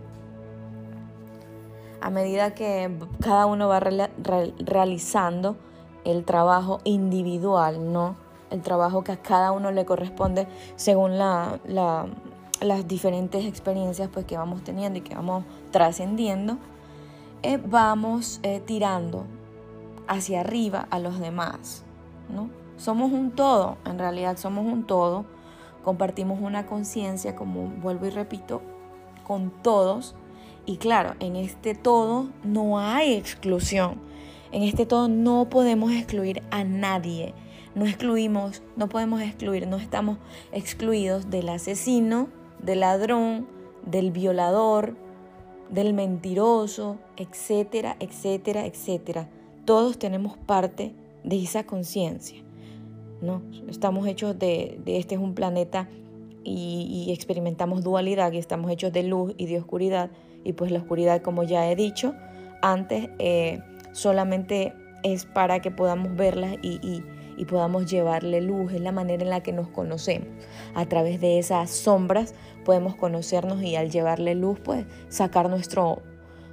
a 2.00 2.10
medida 2.10 2.54
que 2.54 2.90
cada 3.20 3.46
uno 3.46 3.68
va 3.68 3.80
realizando 3.80 5.56
el 6.04 6.24
trabajo 6.24 6.80
individual, 6.84 7.92
¿no? 7.92 8.16
El 8.50 8.62
trabajo 8.62 9.02
que 9.04 9.12
a 9.12 9.16
cada 9.16 9.52
uno 9.52 9.70
le 9.72 9.84
corresponde 9.84 10.46
según 10.76 11.18
las 11.18 12.08
diferentes 12.86 13.46
experiencias 13.46 14.10
pues, 14.12 14.26
que 14.26 14.36
vamos 14.36 14.62
teniendo 14.62 14.98
y 14.98 15.02
que 15.02 15.14
vamos 15.14 15.44
trascendiendo, 15.70 16.58
eh, 17.42 17.58
vamos 17.64 18.38
eh, 18.42 18.60
tirando 18.64 19.24
hacia 20.06 20.40
arriba 20.40 20.86
a 20.90 20.98
los 20.98 21.18
demás, 21.18 21.84
¿no? 22.28 22.50
Somos 22.76 23.12
un 23.12 23.30
todo, 23.30 23.78
en 23.84 23.98
realidad 23.98 24.36
somos 24.36 24.64
un 24.66 24.84
todo, 24.84 25.24
compartimos 25.84 26.40
una 26.40 26.66
conciencia, 26.66 27.36
como 27.36 27.68
vuelvo 27.68 28.06
y 28.06 28.10
repito, 28.10 28.62
con 29.24 29.50
todos, 29.62 30.14
y 30.66 30.78
claro, 30.78 31.14
en 31.20 31.36
este 31.36 31.74
todo 31.74 32.28
no 32.42 32.78
hay 32.78 33.14
exclusión, 33.14 34.00
en 34.50 34.62
este 34.62 34.86
todo 34.86 35.08
no 35.08 35.48
podemos 35.50 35.92
excluir 35.92 36.42
a 36.50 36.64
nadie, 36.64 37.34
no 37.74 37.86
excluimos, 37.86 38.62
no 38.76 38.88
podemos 38.88 39.20
excluir, 39.20 39.66
no 39.66 39.76
estamos 39.76 40.18
excluidos 40.52 41.30
del 41.30 41.48
asesino, 41.48 42.28
del 42.60 42.80
ladrón, 42.80 43.46
del 43.84 44.10
violador, 44.10 44.96
del 45.70 45.92
mentiroso, 45.92 46.98
etcétera, 47.16 47.96
etcétera, 48.00 48.64
etcétera. 48.66 49.28
Todos 49.64 49.98
tenemos 49.98 50.36
parte 50.36 50.94
de 51.22 51.42
esa 51.42 51.64
conciencia. 51.64 52.42
¿no? 53.20 53.42
Estamos 53.68 54.06
hechos 54.06 54.38
de, 54.38 54.80
este 54.86 55.14
es 55.14 55.20
un 55.20 55.34
planeta 55.34 55.88
y, 56.42 57.10
experimentamos 57.10 57.82
dualidad 57.82 58.32
y 58.32 58.38
estamos 58.38 58.70
hechos 58.70 58.92
de 58.92 59.02
luz 59.02 59.34
y 59.38 59.46
de 59.46 59.58
oscuridad. 59.58 60.10
Y 60.44 60.52
pues 60.52 60.70
la 60.70 60.78
oscuridad, 60.80 61.22
como 61.22 61.42
ya 61.42 61.70
he 61.70 61.76
dicho 61.76 62.14
antes, 62.60 63.08
eh, 63.18 63.60
solamente 63.92 64.74
es 65.02 65.24
para 65.24 65.60
que 65.60 65.70
podamos 65.70 66.14
verla 66.16 66.56
y, 66.62 67.02
y 67.36 67.44
podamos 67.46 67.90
llevarle 67.90 68.40
luz, 68.40 68.72
es 68.72 68.80
la 68.80 68.92
manera 68.92 69.22
en 69.22 69.30
la 69.30 69.42
que 69.42 69.52
nos 69.52 69.68
conocemos. 69.68 70.28
A 70.74 70.86
través 70.86 71.20
de 71.20 71.38
esas 71.38 71.70
sombras 71.70 72.34
podemos 72.64 72.94
conocernos 72.96 73.62
y 73.62 73.76
al 73.76 73.90
llevarle 73.90 74.34
luz, 74.34 74.58
pues 74.60 74.86
sacar 75.08 75.48
nuestro, 75.48 76.02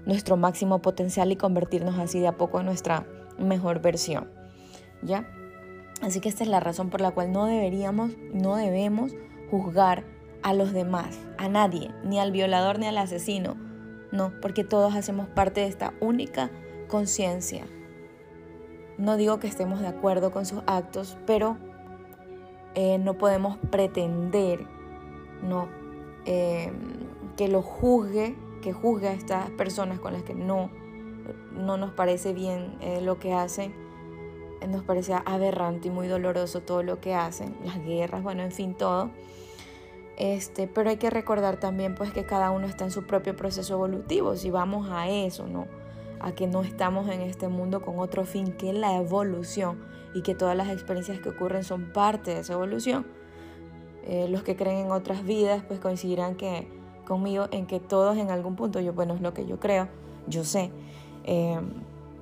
nuestro 0.06 0.38
máximo 0.38 0.82
potencial 0.82 1.32
y 1.32 1.36
convertirnos 1.36 2.00
así 2.00 2.20
de 2.20 2.28
a 2.28 2.38
poco 2.38 2.60
en 2.60 2.66
nuestra 2.66 3.06
mejor 3.38 3.82
versión. 3.82 4.30
¿Ya? 5.02 5.28
Así 6.02 6.20
que 6.20 6.30
esta 6.30 6.44
es 6.44 6.50
la 6.50 6.60
razón 6.60 6.90
por 6.90 7.02
la 7.02 7.12
cual 7.12 7.32
no 7.32 7.46
deberíamos, 7.46 8.12
no 8.34 8.56
debemos 8.56 9.14
juzgar 9.50 10.04
a 10.44 10.54
los 10.54 10.74
demás, 10.74 11.20
a 11.38 11.50
nadie, 11.50 11.92
ni 12.04 12.20
al 12.20 12.32
violador 12.32 12.80
ni 12.80 12.88
al 12.88 12.98
asesino. 12.98 13.56
No, 14.12 14.34
porque 14.42 14.64
todos 14.64 14.96
hacemos 14.96 15.28
parte 15.28 15.62
de 15.62 15.68
esta 15.68 15.94
única 16.02 16.52
conciencia 16.88 17.66
no 19.02 19.18
digo 19.18 19.40
que 19.40 19.48
estemos 19.48 19.80
de 19.80 19.88
acuerdo 19.88 20.32
con 20.32 20.46
sus 20.46 20.62
actos, 20.68 21.18
pero 21.26 21.58
eh, 22.76 23.00
no 23.00 23.18
podemos 23.18 23.58
pretender 23.72 24.68
no, 25.42 25.70
eh, 26.26 26.72
que 27.36 27.48
lo 27.48 27.64
juzgue, 27.64 28.36
que 28.62 28.74
juzgue 28.74 29.10
a 29.10 29.14
estas 29.14 29.50
personas 29.52 30.00
con 30.00 30.14
las 30.14 30.24
que 30.24 30.34
no, 30.34 30.70
no 31.52 31.78
nos 31.78 31.92
parece 31.92 32.34
bien 32.34 32.78
eh, 32.82 33.02
lo 33.02 33.20
que 33.20 33.34
hacen. 33.34 33.74
Nos 34.68 34.84
parece 34.84 35.14
aberrante 35.26 35.88
y 35.88 35.92
muy 35.92 36.08
doloroso 36.08 36.62
todo 36.62 36.84
lo 36.84 37.02
que 37.02 37.16
hacen, 37.16 37.58
las 37.66 37.84
guerras, 37.84 38.22
bueno, 38.22 38.44
en 38.44 38.52
fin, 38.52 38.76
todo. 38.76 39.10
Este, 40.18 40.68
pero 40.68 40.92
hay 40.92 40.98
que 40.98 41.10
recordar 41.10 41.58
también 41.58 41.96
pues 41.96 42.12
que 42.12 42.26
cada 42.26 42.52
uno 42.52 42.68
está 42.68 42.84
en 42.84 42.92
su 42.92 43.08
propio 43.08 43.36
proceso 43.36 43.74
evolutivo, 43.74 44.36
si 44.36 44.52
vamos 44.52 44.88
a 44.92 45.10
eso, 45.10 45.48
¿no? 45.48 45.66
a 46.22 46.34
que 46.34 46.48
no 46.48 46.62
estamos 46.62 47.10
en 47.10 47.22
este 47.22 47.48
mundo 47.48 47.82
con 47.82 48.00
otro 48.00 48.26
fin 48.26 48.54
que 48.54 48.74
la 48.74 48.96
evolución 48.96 49.80
y 50.14 50.22
que 50.22 50.36
todas 50.36 50.56
las 50.56 50.70
experiencias 50.70 51.20
que 51.20 51.30
ocurren 51.30 51.64
son 51.64 51.92
parte 51.94 52.34
de 52.34 52.42
esa 52.42 52.54
evolución. 52.54 53.08
Eh, 54.04 54.28
los 54.30 54.44
que 54.44 54.56
creen 54.56 54.86
en 54.86 54.92
otras 54.92 55.24
vidas 55.24 55.64
pues 55.68 55.80
coincidirán 55.80 56.36
que 56.36 56.68
conmigo 57.12 57.48
en 57.52 57.66
que 57.66 57.80
todos 57.80 58.18
en 58.18 58.32
algún 58.32 58.56
punto, 58.56 58.80
yo 58.80 58.94
bueno 58.94 59.14
es 59.14 59.22
lo 59.22 59.34
que 59.34 59.46
yo 59.46 59.60
creo, 59.60 59.88
yo 60.28 60.44
sé, 60.44 60.72
eh, 61.26 61.60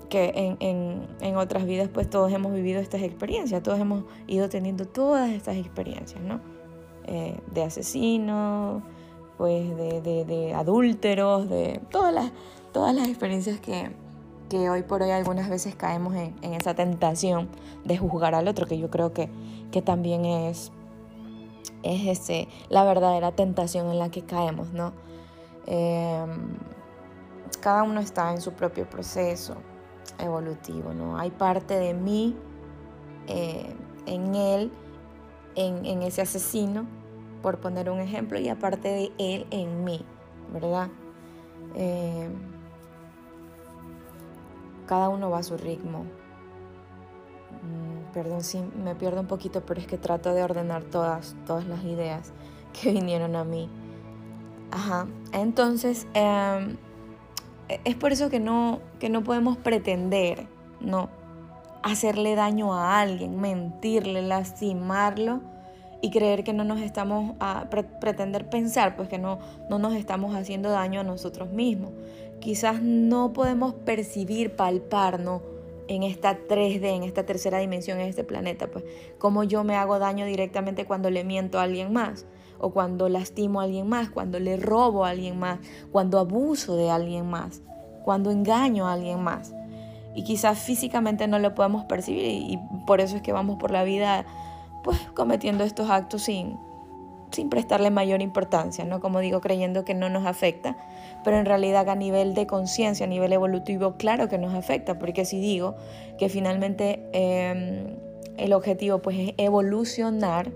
que 0.10 0.32
en, 0.36 0.58
en, 0.60 1.08
en, 1.22 1.38
otras 1.38 1.66
vidas 1.66 1.90
pues 1.94 2.10
todos 2.10 2.32
hemos 2.32 2.52
vivido 2.54 2.82
estas 2.82 3.04
experiencias, 3.04 3.62
todos 3.62 3.80
hemos 3.80 4.04
ido 4.28 4.50
teniendo 4.50 4.86
todas 4.86 5.30
estas 5.30 5.58
experiencias, 5.58 6.22
¿no? 6.22 6.40
Eh, 7.06 7.40
de 7.54 7.64
asesinos, 7.64 8.82
pues 9.38 9.76
de, 9.78 10.02
de, 10.02 10.26
de 10.26 10.54
adúlteros, 10.54 11.48
de 11.50 11.80
todas 11.92 12.14
las 12.14 12.32
todas 12.72 12.96
las 12.96 13.08
experiencias 13.08 13.60
que, 13.60 13.90
hoy 14.70 14.84
por 14.84 15.02
hoy 15.02 15.12
algunas 15.12 15.50
veces 15.50 15.76
caemos 15.76 16.16
en, 16.16 16.54
esa 16.54 16.74
tentación 16.74 17.50
de 17.86 17.98
juzgar 17.98 18.36
al 18.36 18.48
otro, 18.48 18.66
que 18.66 18.78
yo 18.78 18.90
creo 18.90 19.14
que, 19.14 19.30
que 19.72 19.82
también 19.82 20.26
es, 20.26 20.72
es 21.84 22.20
ese, 22.20 22.48
la 22.70 22.84
verdadera 22.84 23.32
tentación 23.32 23.90
en 23.90 24.00
la 24.00 24.10
que 24.10 24.24
caemos, 24.24 24.72
¿no? 24.74 24.94
Em, 25.66 26.58
cada 27.62 27.84
uno 27.84 28.00
está 28.00 28.32
en 28.32 28.42
su 28.42 28.54
propio 28.54 28.90
proceso 28.90 29.56
evolutivo, 30.20 30.94
¿no? 30.94 31.18
Hay 31.18 31.32
parte 31.32 31.78
de 31.78 31.94
mí 31.94 32.36
eh, 33.28 33.74
en 34.06 34.36
él, 34.36 34.72
en, 35.56 35.86
en, 35.86 36.02
ese 36.04 36.22
asesino, 36.22 36.86
por 37.42 37.60
poner 37.60 37.90
un 37.90 38.00
ejemplo, 38.00 38.40
y 38.40 38.50
aparte 38.50 38.90
de 38.90 39.12
él 39.18 39.48
en 39.52 39.84
mí, 39.84 40.06
¿verdad? 40.54 40.90
Eh, 41.76 42.30
cada 44.88 45.10
uno 45.10 45.30
va 45.30 45.40
a 45.40 45.44
su 45.44 45.56
ritmo. 45.56 46.06
Perdón 48.14 48.44
si 48.44 48.60
me 48.84 48.96
pierdo 48.96 49.22
un 49.22 49.28
poquito, 49.28 49.62
pero 49.66 49.80
es 49.80 49.88
que 49.88 49.98
trato 49.98 50.34
de 50.34 50.44
ordenar 50.44 50.84
todas, 50.84 51.36
todas 51.46 51.66
las 51.66 51.84
ideas 51.84 52.32
que 52.82 52.92
vinieron 52.92 53.36
a 53.36 53.44
mí. 53.44 53.70
Ajá. 54.72 55.08
Entonces, 55.32 56.08
em, 56.14 56.78
es 57.84 57.96
por 57.96 58.12
eso 58.12 58.30
que 58.30 58.40
no, 58.40 58.80
que 59.00 59.10
no 59.10 59.24
podemos 59.24 59.58
pretender, 59.58 60.48
no, 60.80 61.10
hacerle 61.82 62.36
daño 62.36 62.74
a 62.74 63.00
alguien, 63.00 63.40
mentirle, 63.40 64.22
lastimarlo 64.22 65.42
y 66.02 66.12
creer 66.12 66.44
que 66.44 66.54
no 66.54 66.64
nos 66.64 66.82
estamos 66.82 67.36
a 67.40 67.70
pretender 67.70 68.50
pensar, 68.50 68.96
pues 68.96 69.10
que 69.10 69.18
no, 69.18 69.40
no 69.70 69.80
nos 69.80 69.94
estamos 69.94 70.36
haciendo 70.36 70.70
daño 70.70 71.02
a 71.02 71.04
nosotros 71.04 71.50
mismos 71.50 71.92
quizás 72.40 72.82
no 72.82 73.34
podemos 73.34 73.74
percibir, 73.74 74.56
palpar, 74.56 75.20
¿no? 75.20 75.42
En 75.90 76.04
esta 76.04 76.38
3D, 76.48 76.96
en 76.96 77.02
esta 77.02 77.26
tercera 77.26 77.58
dimensión, 77.58 78.00
en 78.00 78.08
este 78.08 78.24
planeta, 78.24 78.68
pues, 78.68 78.86
cómo 79.18 79.44
yo 79.44 79.64
me 79.64 79.76
hago 79.76 79.98
daño 79.98 80.28
directamente 80.28 80.86
cuando 80.86 81.10
le 81.10 81.24
miento 81.24 81.60
a 81.60 81.64
alguien 81.64 81.92
más, 81.92 82.28
o 82.60 82.70
cuando 82.70 83.10
lastimo 83.10 83.60
a 83.60 83.64
alguien 83.64 83.90
más, 83.90 84.12
cuando 84.12 84.40
le 84.40 84.56
robo 84.56 85.04
a 85.04 85.10
alguien 85.10 85.40
más, 85.40 85.58
cuando 85.92 86.20
abuso 86.20 86.76
de 86.76 86.92
alguien 86.92 87.28
más, 87.28 87.64
cuando 88.04 88.30
engaño 88.30 88.88
a 88.88 88.94
alguien 88.94 89.24
más. 89.24 89.56
Y 90.14 90.24
quizás 90.24 90.60
físicamente 90.60 91.28
no 91.28 91.40
lo 91.40 91.56
podemos 91.56 91.86
percibir 91.86 92.24
y, 92.24 92.60
por 92.86 93.02
eso 93.02 93.16
es 93.16 93.24
que 93.24 93.32
vamos 93.32 93.58
por 93.58 93.72
la 93.72 93.84
vida, 93.84 94.28
pues, 94.84 95.00
cometiendo 95.16 95.64
estos 95.64 95.90
actos 95.90 96.22
sin, 96.22 96.60
sin 97.32 97.50
prestarle 97.50 97.90
mayor 97.90 98.22
importancia, 98.22 98.86
¿no? 98.86 99.00
Como 99.00 99.22
digo, 99.22 99.42
creyendo 99.42 99.86
que 99.86 99.96
no 99.96 100.08
nos 100.10 100.28
afecta, 100.28 100.78
pero 101.24 101.38
en 101.38 101.46
realidad 101.46 101.90
a 101.90 101.96
nivel 101.96 102.34
de 102.34 102.48
conciencia, 102.48 103.06
a 103.06 103.10
nivel 103.10 103.34
evolutivo, 103.34 103.96
claro 103.98 104.30
que 104.30 104.38
nos 104.38 104.54
afecta, 104.54 104.98
porque 104.98 105.26
si 105.26 105.40
digo 105.40 105.76
que 106.18 106.30
finalmente 106.30 107.02
em, 107.12 107.98
el 108.38 108.54
objetivo 108.54 109.00
pues 109.00 109.18
es 109.20 109.34
evolucionar, 109.38 110.52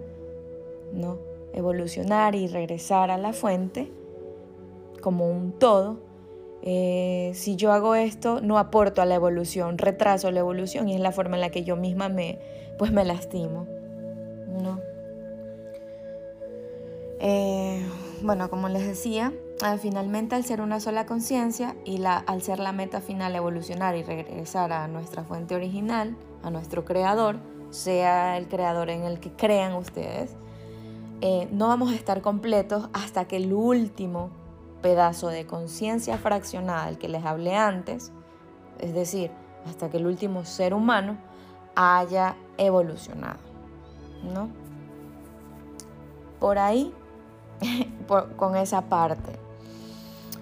¿no? 0.93 1.19
Evolucionar 1.53 2.35
y 2.35 2.47
regresar 2.47 3.11
a 3.11 3.17
la 3.17 3.33
fuente 3.33 3.91
como 5.01 5.29
un 5.29 5.51
todo. 5.51 5.99
Eh, 6.61 7.31
si 7.33 7.57
yo 7.57 7.73
hago 7.73 7.93
esto, 7.93 8.39
no 8.39 8.57
aporto 8.57 9.01
a 9.01 9.05
la 9.05 9.15
evolución, 9.15 9.77
retraso 9.77 10.31
la 10.31 10.39
evolución 10.39 10.87
y 10.87 10.95
es 10.95 11.01
la 11.01 11.11
forma 11.11 11.35
en 11.35 11.41
la 11.41 11.49
que 11.49 11.63
yo 11.63 11.75
misma 11.75 12.07
me, 12.07 12.39
pues 12.77 12.91
me 12.93 13.03
lastimo, 13.03 13.67
¿no? 14.47 14.79
Eh, 17.19 17.81
bueno, 18.21 18.49
como 18.49 18.69
les 18.69 18.87
decía, 18.87 19.33
finalmente 19.79 20.35
al 20.35 20.43
ser 20.43 20.61
una 20.61 20.79
sola 20.79 21.05
conciencia 21.05 21.75
y 21.85 22.03
al 22.03 22.41
ser 22.41 22.59
la 22.59 22.71
meta 22.71 23.01
final 23.01 23.35
evolucionar 23.35 23.95
y 23.95 24.03
regresar 24.03 24.73
a 24.73 24.87
nuestra 24.87 25.23
fuente 25.23 25.55
original, 25.55 26.17
a 26.43 26.49
nuestro 26.49 26.83
creador, 26.85 27.37
sea 27.69 28.37
el 28.37 28.47
creador 28.47 28.89
en 28.89 29.03
el 29.03 29.19
que 29.19 29.31
crean 29.31 29.73
ustedes, 29.73 30.35
eh, 31.21 31.47
no 31.51 31.67
vamos 31.69 31.91
a 31.91 31.95
estar 31.95 32.21
completos 32.21 32.89
hasta 32.93 33.25
que 33.25 33.37
el 33.37 33.53
último 33.53 34.29
pedazo 34.81 35.29
de 35.29 35.45
conciencia 35.45 36.17
fraccionada, 36.17 36.89
el 36.89 36.97
que 36.97 37.07
les 37.07 37.23
hablé 37.23 37.55
antes, 37.55 38.11
es 38.79 38.93
decir, 38.93 39.31
hasta 39.65 39.89
que 39.89 39.97
el 39.97 40.07
último 40.07 40.43
ser 40.43 40.73
humano 40.73 41.17
haya 41.75 42.35
evolucionado, 42.57 43.39
¿no? 44.33 44.63
por 46.43 46.59
ahí 46.59 46.93
con 48.35 48.57
esa 48.57 48.81
parte. 48.81 49.31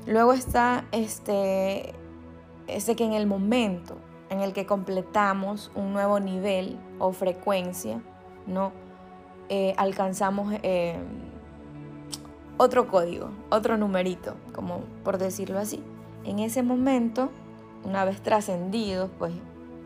Luego 0.06 0.34
está 0.34 0.86
este, 0.92 1.94
este 2.68 2.96
que 2.96 3.06
en 3.06 3.14
el 3.14 3.28
momento 3.28 3.98
en 4.30 4.40
el 4.40 4.54
que 4.54 4.66
completamos 4.66 5.72
un 5.76 5.94
nuevo 5.94 6.20
nivel 6.20 6.80
o 7.00 7.12
frecuencia, 7.12 8.02
¿no? 8.48 8.72
Eh, 9.50 9.74
alcanzamos 9.78 10.54
eh, 10.64 10.98
otro 12.58 12.88
código, 12.88 13.30
otro 13.50 13.78
numerito, 13.78 14.36
como 14.54 14.82
por 15.04 15.18
decirlo 15.18 15.60
así. 15.60 15.84
En 16.24 16.40
ese 16.40 16.64
momento, 16.64 17.30
una 17.84 18.06
vez 18.06 18.22
trascendidos, 18.22 19.10
pues 19.20 19.34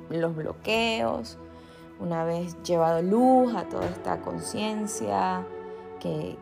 los 0.09 0.35
bloqueos, 0.35 1.39
una 1.99 2.23
vez 2.23 2.61
llevado 2.63 3.01
luz 3.01 3.55
a 3.55 3.63
toda 3.63 3.87
esta 3.87 4.21
conciencia 4.21 5.45
que, 5.99 6.37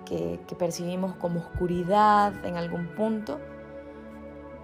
percibimos 0.58 1.16
como 1.16 1.40
oscuridad 1.40 2.46
en 2.46 2.58
algún 2.58 2.88
punto, 2.88 3.40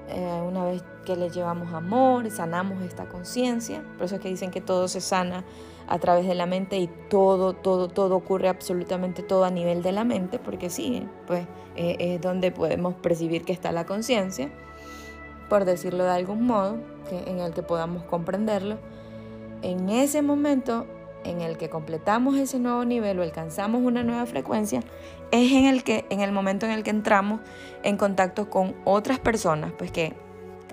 eh, 0.09 0.41
una 0.47 0.65
vez 0.65 0.83
que 1.05 1.15
le 1.15 1.29
llevamos 1.29 1.73
amor 1.73 2.29
sanamos 2.31 2.81
esta 2.83 3.05
conciencia, 3.07 3.83
por 3.97 4.05
eso 4.05 4.15
es 4.15 4.21
que 4.21 4.29
dicen 4.29 4.51
que 4.51 4.61
todo 4.61 4.87
se 4.87 5.01
sana 5.01 5.43
a 5.87 5.97
través 5.99 6.27
de 6.27 6.35
la 6.35 6.45
mente 6.45 6.77
y 6.77 6.87
todo, 7.09 7.53
todo, 7.53 7.87
todo 7.87 8.15
ocurre 8.15 8.47
absolutamente 8.47 9.23
todo 9.23 9.43
a 9.43 9.49
nivel 9.49 9.81
de 9.81 9.91
la 9.91 10.03
mente, 10.03 10.37
porque 10.37 10.69
sí, 10.69 11.07
pues 11.25 11.47
eh, 11.75 11.95
es 11.99 12.21
donde 12.21 12.51
podemos 12.51 12.93
percibir 12.95 13.43
que 13.43 13.53
está 13.53 13.71
la 13.71 13.85
conciencia, 13.85 14.51
por 15.49 15.65
decirlo 15.65 16.03
de 16.03 16.11
algún 16.11 16.45
modo, 16.45 16.77
que, 17.09 17.29
en 17.29 17.39
el 17.39 17.53
que 17.53 17.63
podamos 17.63 18.03
comprenderlo. 18.03 18.77
En 19.61 19.89
ese 19.89 20.21
momento 20.21 20.85
en 21.23 21.41
el 21.41 21.57
que 21.57 21.69
completamos 21.69 22.37
ese 22.37 22.59
nuevo 22.59 22.85
nivel 22.85 23.19
o 23.19 23.23
alcanzamos 23.23 23.81
una 23.81 24.03
nueva 24.03 24.25
frecuencia, 24.25 24.81
es 25.31 25.51
en 25.51 25.65
el 25.65 25.83
que 25.83 26.05
en 26.09 26.21
el 26.21 26.31
momento 26.31 26.65
en 26.65 26.71
el 26.71 26.83
que 26.83 26.89
entramos 26.89 27.41
en 27.83 27.97
contacto 27.97 28.49
con 28.49 28.75
otras 28.85 29.19
personas, 29.19 29.73
pues 29.77 29.91
que 29.91 30.13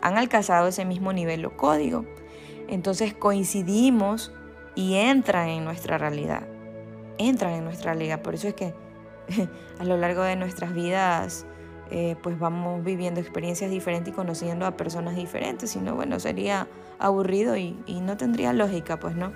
han 0.02 0.18
alcanzado 0.18 0.68
ese 0.68 0.84
mismo 0.84 1.12
nivel 1.12 1.44
o 1.44 1.56
código. 1.56 2.04
Entonces 2.68 3.14
coincidimos 3.14 4.32
y 4.74 4.94
entran 4.94 5.48
en 5.48 5.64
nuestra 5.64 5.98
realidad. 5.98 6.46
Entran 7.18 7.54
en 7.54 7.64
nuestra 7.64 7.92
realidad. 7.92 8.22
Por 8.22 8.34
eso 8.34 8.48
es 8.48 8.54
que 8.54 8.74
a 9.78 9.84
lo 9.84 9.96
largo 9.96 10.22
de 10.22 10.36
nuestras 10.36 10.74
vidas 10.74 11.46
eh, 11.90 12.16
pues 12.20 12.36
vamos 12.38 12.82
viviendo 12.82 13.20
experiencias 13.20 13.70
diferentes 13.70 14.12
y 14.12 14.16
conociendo 14.16 14.66
a 14.66 14.76
personas 14.76 15.16
diferentes. 15.16 15.70
Si 15.70 15.78
no, 15.78 15.94
bueno, 15.94 16.18
sería 16.18 16.68
aburrido 16.98 17.56
y, 17.56 17.76
no 18.02 18.16
tendría 18.16 18.52
lógica, 18.52 18.98
pues 18.98 19.14
no. 19.14 19.32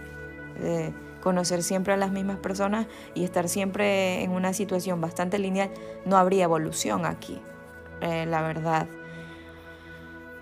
Conocer 1.20 1.62
siempre 1.62 1.92
a 1.92 1.96
las 1.96 2.12
mismas 2.12 2.38
personas 2.38 2.86
y 3.14 3.24
estar 3.24 3.48
siempre 3.48 4.22
en 4.22 4.30
una 4.30 4.52
situación 4.52 5.00
bastante 5.00 5.38
lineal, 5.38 5.70
no 6.04 6.16
habría 6.16 6.44
evolución 6.44 7.04
aquí, 7.04 7.40
eh, 8.00 8.26
la 8.26 8.42
verdad. 8.42 8.86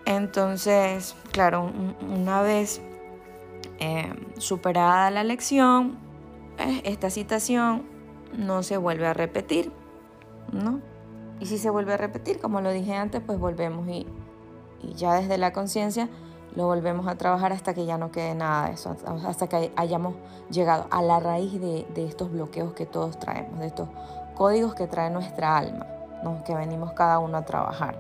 Entonces, 0.06 1.16
claro, 1.32 1.70
una 2.00 2.40
vez 2.40 2.80
eh, 3.78 4.12
superada 4.38 5.10
la 5.10 5.24
lección, 5.24 5.98
esta 6.84 7.10
situación 7.10 7.86
no 8.36 8.62
se 8.62 8.76
vuelve 8.76 9.06
a 9.06 9.14
repetir, 9.14 9.70
¿no? 10.52 10.80
Y 11.40 11.46
si 11.46 11.58
se 11.58 11.70
vuelve 11.70 11.94
a 11.94 11.96
repetir, 11.96 12.40
como 12.40 12.60
lo 12.60 12.72
dije 12.72 12.94
antes, 12.94 13.22
pues 13.24 13.38
volvemos 13.38 13.86
y, 13.88 14.06
ya 14.94 15.14
desde 15.14 15.38
la 15.38 15.52
conciencia 15.52 16.08
lo 16.54 16.66
volvemos 16.66 17.06
a 17.06 17.16
trabajar 17.16 17.52
hasta 17.52 17.74
que 17.74 17.86
ya 17.86 17.98
no 17.98 18.10
quede 18.10 18.34
nada 18.34 18.68
de 18.68 18.74
eso, 18.74 18.96
hasta 19.26 19.46
que 19.48 19.72
hayamos 19.76 20.14
llegado 20.50 20.86
a 20.90 21.02
la 21.02 21.20
raíz 21.20 21.60
de, 21.60 21.86
estos 21.96 22.30
bloqueos 22.30 22.72
que 22.72 22.86
todos 22.86 23.18
traemos, 23.18 23.60
de 23.60 23.66
estos 23.66 23.88
códigos 24.34 24.74
que 24.74 24.86
trae 24.86 25.10
nuestra 25.10 25.56
alma, 25.56 25.86
¿no? 26.22 26.42
que 26.44 26.54
venimos 26.54 26.92
cada 26.92 27.18
uno 27.18 27.38
a 27.38 27.44
trabajar. 27.44 27.96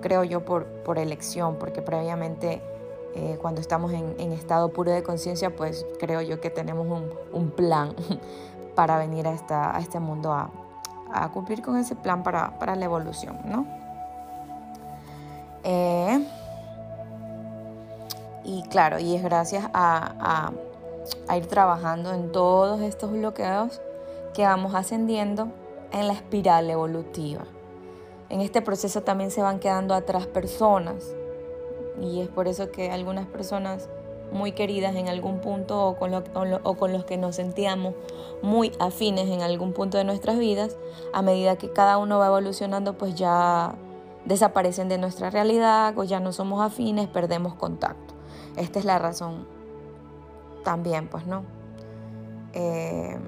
Creo 0.00 0.24
yo 0.24 0.44
por, 0.44 0.66
por 0.66 0.98
elección, 0.98 1.56
porque 1.58 1.80
previamente 1.82 2.60
eh, 3.14 3.38
cuando 3.40 3.60
estamos 3.60 3.92
en, 3.92 4.32
estado 4.32 4.72
puro 4.72 4.90
de 4.90 5.02
conciencia, 5.02 5.54
pues 5.54 5.86
creo 6.00 6.20
yo 6.20 6.40
que 6.40 6.50
tenemos 6.50 6.86
un, 6.86 7.10
un 7.32 7.50
plan 7.50 7.94
para 8.74 8.98
venir 8.98 9.28
a, 9.28 9.32
esta, 9.32 9.76
a 9.76 9.80
este 9.80 10.00
mundo 10.00 10.32
a, 10.32 10.50
a 11.12 11.28
cumplir 11.28 11.62
con 11.62 11.76
ese 11.76 11.94
plan 11.94 12.22
para, 12.22 12.74
la 12.74 12.84
evolución, 12.84 13.38
¿no? 13.44 13.66
Eh, 15.62 16.26
y 18.44 18.62
claro, 18.64 18.98
y 18.98 19.14
es 19.14 19.22
gracias 19.22 19.68
a, 19.72 20.52
ir 21.36 21.46
trabajando 21.46 22.12
en 22.12 22.30
todos 22.30 22.80
estos 22.80 23.10
bloqueos 23.10 23.80
que 24.34 24.44
vamos 24.44 24.74
ascendiendo 24.74 25.48
en 25.92 26.06
la 26.06 26.14
espiral 26.14 26.70
evolutiva. 26.70 27.44
En 28.28 28.40
este 28.40 28.62
proceso 28.62 29.02
también 29.02 29.30
se 29.30 29.42
van 29.42 29.58
quedando 29.58 29.94
atrás 29.94 30.26
personas 30.26 31.14
y 32.00 32.20
es 32.20 32.28
por 32.28 32.48
eso 32.48 32.70
que 32.70 32.90
algunas 32.90 33.26
personas 33.26 33.88
muy 34.30 34.52
queridas 34.52 34.96
en 34.96 35.08
algún 35.08 35.40
punto 35.40 35.88
o 35.88 35.96
con 36.76 36.92
los 36.92 37.04
que 37.04 37.18
nos 37.18 37.36
sentíamos 37.36 37.94
muy 38.40 38.72
afines 38.78 39.28
en 39.28 39.42
algún 39.42 39.72
punto 39.72 39.98
de 39.98 40.04
nuestras 40.04 40.38
vidas, 40.38 40.76
a 41.12 41.20
medida 41.20 41.56
que 41.56 41.70
cada 41.70 41.98
uno 41.98 42.18
va 42.18 42.28
evolucionando, 42.28 42.96
pues 42.96 43.14
ya 43.14 43.74
desaparecen 44.24 44.88
de 44.88 44.98
nuestra 44.98 45.30
realidad 45.30 45.96
o 45.98 46.04
ya 46.04 46.20
no 46.20 46.32
somos 46.32 46.62
afines, 46.62 47.08
perdemos 47.08 47.54
contacto. 47.54 48.11
Esta 48.56 48.78
es 48.78 48.84
la 48.84 48.98
razón 48.98 49.46
también, 50.64 51.08
pues 51.08 51.26
no. 51.26 51.44
Eh, 52.52 53.18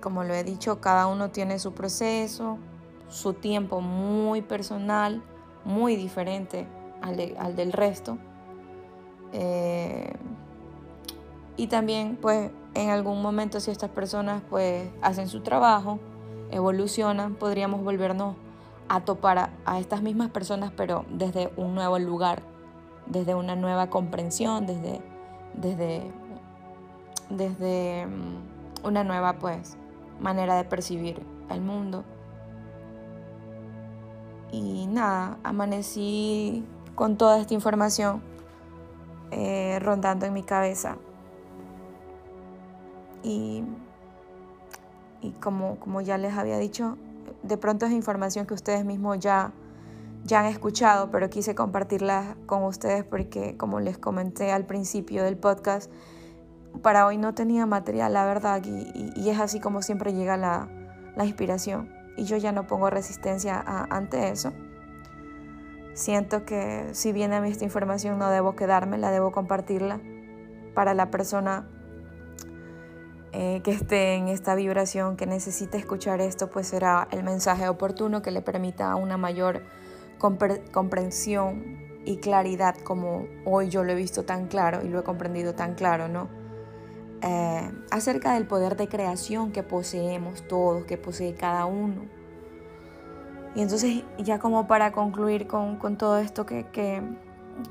como 0.00 0.24
lo 0.24 0.34
he 0.34 0.44
dicho, 0.44 0.80
cada 0.80 1.06
uno 1.06 1.30
tiene 1.30 1.58
su 1.58 1.72
proceso, 1.72 2.58
su 3.08 3.34
tiempo 3.34 3.80
muy 3.80 4.42
personal, 4.42 5.22
muy 5.64 5.96
diferente 5.96 6.66
al 7.00 7.56
del 7.56 7.72
resto. 7.72 8.18
Eh, 9.32 10.12
y 11.56 11.66
también, 11.66 12.16
pues, 12.20 12.50
en 12.74 12.90
algún 12.90 13.22
momento 13.22 13.60
si 13.60 13.70
estas 13.70 13.90
personas, 13.90 14.42
pues, 14.48 14.88
hacen 15.02 15.28
su 15.28 15.40
trabajo, 15.40 15.98
evolucionan, 16.50 17.34
podríamos 17.34 17.82
volvernos 17.82 18.36
a 18.88 19.00
topar 19.00 19.50
a, 19.64 19.80
estas 19.80 20.02
mismas 20.02 20.30
personas, 20.30 20.72
pero 20.76 21.04
desde 21.10 21.50
un 21.56 21.74
nuevo 21.74 21.98
lugar, 21.98 22.42
desde 23.06 23.34
una 23.34 23.56
nueva 23.56 23.88
comprensión, 23.90 24.66
desde, 24.66 25.00
desde, 25.54 26.10
desde 27.30 28.06
mm, 28.06 28.86
una 28.86 29.04
nueva, 29.04 29.34
pues, 29.34 29.76
manera 30.20 30.56
de 30.56 30.64
percibir 30.64 31.22
el 31.50 31.60
mundo. 31.60 32.04
Y 34.50 34.86
nada, 34.86 35.38
amanecí 35.42 36.64
con 36.94 37.16
toda 37.16 37.40
esta 37.40 37.54
información 37.54 38.22
eh, 39.30 39.78
rondando 39.80 40.26
en 40.26 40.34
mi 40.34 40.42
cabeza. 40.42 40.98
Y, 43.22 43.64
y 45.22 45.30
como, 45.32 45.78
como 45.78 46.00
ya 46.00 46.18
les 46.18 46.36
había 46.36 46.58
dicho, 46.58 46.98
de 47.42 47.56
pronto 47.56 47.86
es 47.86 47.92
información 47.92 48.46
que 48.46 48.54
ustedes 48.54 48.84
mismos 48.84 49.18
ya, 49.20 49.52
ya 50.24 50.40
han 50.40 50.46
escuchado, 50.46 51.10
pero 51.10 51.30
quise 51.30 51.54
compartirla 51.54 52.36
con 52.46 52.62
ustedes 52.64 53.04
porque, 53.04 53.56
como 53.56 53.80
les 53.80 53.98
comenté 53.98 54.52
al 54.52 54.66
principio 54.66 55.24
del 55.24 55.36
podcast, 55.36 55.90
para 56.82 57.06
hoy 57.06 57.18
no 57.18 57.34
tenía 57.34 57.66
material, 57.66 58.12
la 58.12 58.24
verdad, 58.24 58.62
y, 58.64 59.12
y, 59.14 59.28
es 59.28 59.38
así 59.38 59.60
como 59.60 59.82
siempre 59.82 60.14
llega 60.14 60.36
la, 60.36 60.68
la, 61.16 61.24
inspiración. 61.24 61.90
Y 62.16 62.24
yo 62.24 62.36
ya 62.36 62.52
no 62.52 62.66
pongo 62.66 62.88
resistencia 62.90 63.62
ante 63.90 64.30
eso. 64.30 64.52
Siento 65.94 66.44
que 66.44 66.88
si 66.92 67.12
viene 67.12 67.36
a 67.36 67.40
mí 67.40 67.50
esta 67.50 67.64
información 67.64 68.18
no 68.18 68.30
debo 68.30 68.54
quedarme, 68.54 68.96
la 68.98 69.10
debo 69.10 69.32
compartirla 69.32 70.00
para 70.74 70.94
la 70.94 71.10
persona 71.10 71.66
eh, 73.32 73.60
que 73.64 73.70
esté 73.70 74.14
en 74.14 74.28
esta 74.28 74.54
vibración, 74.54 75.16
que 75.16 75.26
necesite 75.26 75.78
escuchar 75.78 76.20
esto, 76.20 76.50
pues 76.50 76.68
será 76.68 77.08
el 77.10 77.24
mensaje 77.24 77.66
oportuno 77.68 78.20
que 78.20 78.30
le 78.30 78.42
permita 78.42 78.94
una 78.94 79.16
mayor 79.16 79.62
comprensión 80.72 82.00
y 82.04 82.16
claridad 82.16 82.76
como 82.78 83.26
hoy 83.44 83.68
yo 83.68 83.84
lo 83.84 83.92
he 83.92 83.94
visto 83.94 84.24
tan 84.24 84.48
claro 84.48 84.80
y 84.82 84.88
lo 84.88 85.00
he 85.00 85.02
comprendido 85.02 85.54
tan 85.54 85.74
claro, 85.74 86.08
¿no? 86.08 86.28
Eh, 87.20 87.70
acerca 87.90 88.34
del 88.34 88.46
poder 88.46 88.76
de 88.76 88.88
creación 88.88 89.52
que 89.52 89.62
poseemos 89.62 90.46
todos, 90.48 90.84
que 90.84 90.96
posee 90.96 91.34
cada 91.34 91.66
uno 91.66 92.22
y 93.54 93.60
entonces 93.60 94.02
ya 94.18 94.38
como 94.38 94.66
para 94.66 94.92
concluir 94.92 95.46
con, 95.46 95.78
todo 95.98 96.18
esto 96.18 96.46
que, 96.46 96.64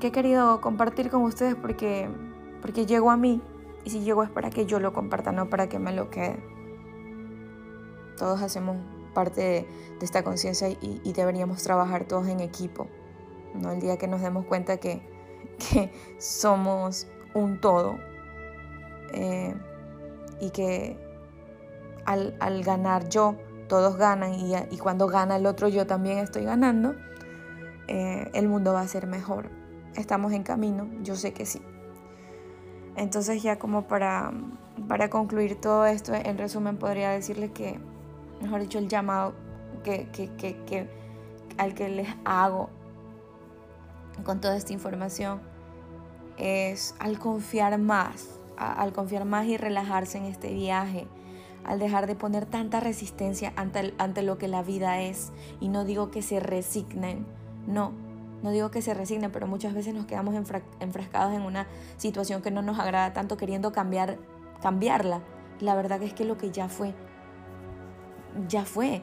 he 0.00 0.12
querido 0.12 0.60
compartir 0.60 1.10
con 1.10 1.22
ustedes 1.22 1.56
porque, 1.56 2.08
porque 2.60 2.86
llegó 2.86 3.10
a 3.10 3.16
mí 3.16 3.42
y 3.84 3.90
si 3.90 4.00
llegó 4.00 4.22
es 4.22 4.30
para 4.30 4.50
que 4.50 4.64
yo 4.64 4.78
lo 4.78 4.92
comparta, 4.92 5.32
no 5.32 5.50
para 5.50 5.68
que 5.68 5.80
me 5.80 5.92
lo 5.92 6.08
quede. 6.08 6.38
Todos 8.16 8.40
hacemos 8.42 8.76
parte 9.12 9.40
de, 9.40 9.66
esta 10.02 10.24
conciencia 10.24 10.68
y, 10.68 11.12
deberíamos 11.12 11.62
trabajar 11.62 12.06
todos 12.06 12.26
en 12.26 12.40
equipo. 12.40 12.88
¿no? 13.54 13.70
El 13.70 13.80
día 13.80 13.96
que 13.98 14.08
nos 14.08 14.20
demos 14.20 14.44
cuenta 14.46 14.78
que, 14.78 15.00
somos 16.18 17.06
un 17.34 17.60
todo 17.60 17.98
eh, 19.12 19.54
y 20.40 20.50
que 20.50 20.98
al, 22.04 22.64
ganar 22.64 23.08
yo, 23.08 23.36
todos 23.68 23.96
ganan 23.96 24.34
y, 24.34 24.54
y, 24.70 24.78
cuando 24.78 25.06
gana 25.06 25.36
el 25.36 25.46
otro 25.46 25.68
yo 25.68 25.86
también 25.86 26.18
estoy 26.18 26.44
ganando, 26.44 26.94
eh, 27.88 28.30
el 28.34 28.48
mundo 28.48 28.72
va 28.72 28.80
a 28.80 28.88
ser 28.88 29.06
mejor. 29.06 29.50
Estamos 29.94 30.32
en 30.32 30.42
camino, 30.42 30.88
yo 31.02 31.14
sé 31.14 31.32
que 31.32 31.46
sí. 31.46 31.60
Entonces 32.96 33.42
ya 33.42 33.58
como 33.58 33.86
para, 33.86 34.32
para 34.88 35.10
concluir 35.10 35.60
todo 35.60 35.86
esto, 35.86 36.12
en 36.14 36.38
resumen 36.38 36.76
podría 36.76 37.10
decirles 37.10 37.50
que, 37.52 37.78
mejor 38.42 38.60
dicho, 38.60 38.78
el 38.78 38.88
llamado 38.88 39.34
que, 39.82 40.08
que, 40.10 40.28
que, 40.36 40.88
al 41.58 41.74
que 41.74 41.88
les 41.88 42.08
hago 42.24 42.70
con 44.24 44.40
toda 44.40 44.56
esta 44.56 44.72
información 44.72 45.40
es 46.36 46.94
al 46.98 47.18
confiar 47.18 47.78
más, 47.78 48.28
al 48.56 48.92
confiar 48.92 49.24
más 49.24 49.46
y 49.46 49.56
relajarse 49.56 50.18
en 50.18 50.24
este 50.24 50.52
viaje, 50.52 51.06
al 51.64 51.78
dejar 51.78 52.06
de 52.06 52.14
poner 52.14 52.46
tanta 52.46 52.80
resistencia 52.80 53.52
ante, 53.56 53.94
ante 53.98 54.22
lo 54.22 54.38
que 54.38 54.48
la 54.48 54.62
vida 54.62 55.00
es. 55.00 55.32
Y 55.60 55.68
no 55.68 55.84
digo 55.84 56.10
que 56.10 56.22
se 56.22 56.40
resignen, 56.40 57.26
no, 57.66 57.92
no 58.42 58.50
digo 58.50 58.70
que 58.70 58.82
se 58.82 58.94
resignen, 58.94 59.30
pero 59.30 59.46
muchas 59.46 59.74
veces 59.74 59.94
nos 59.94 60.06
quedamos 60.06 60.34
enfrascados 60.80 61.32
en 61.32 61.42
una 61.42 61.66
situación 61.96 62.42
que 62.42 62.50
no 62.50 62.62
nos 62.62 62.78
agrada 62.78 63.12
tanto 63.12 63.36
queriendo 63.36 63.72
cambiar, 63.72 64.18
cambiarla. 64.60 65.20
La 65.60 65.76
verdad 65.76 66.02
es 66.02 66.12
que 66.12 66.24
lo 66.24 66.38
que 66.38 66.50
ya 66.50 66.68
fue, 66.68 66.94
ya 68.48 68.64
fue. 68.64 69.02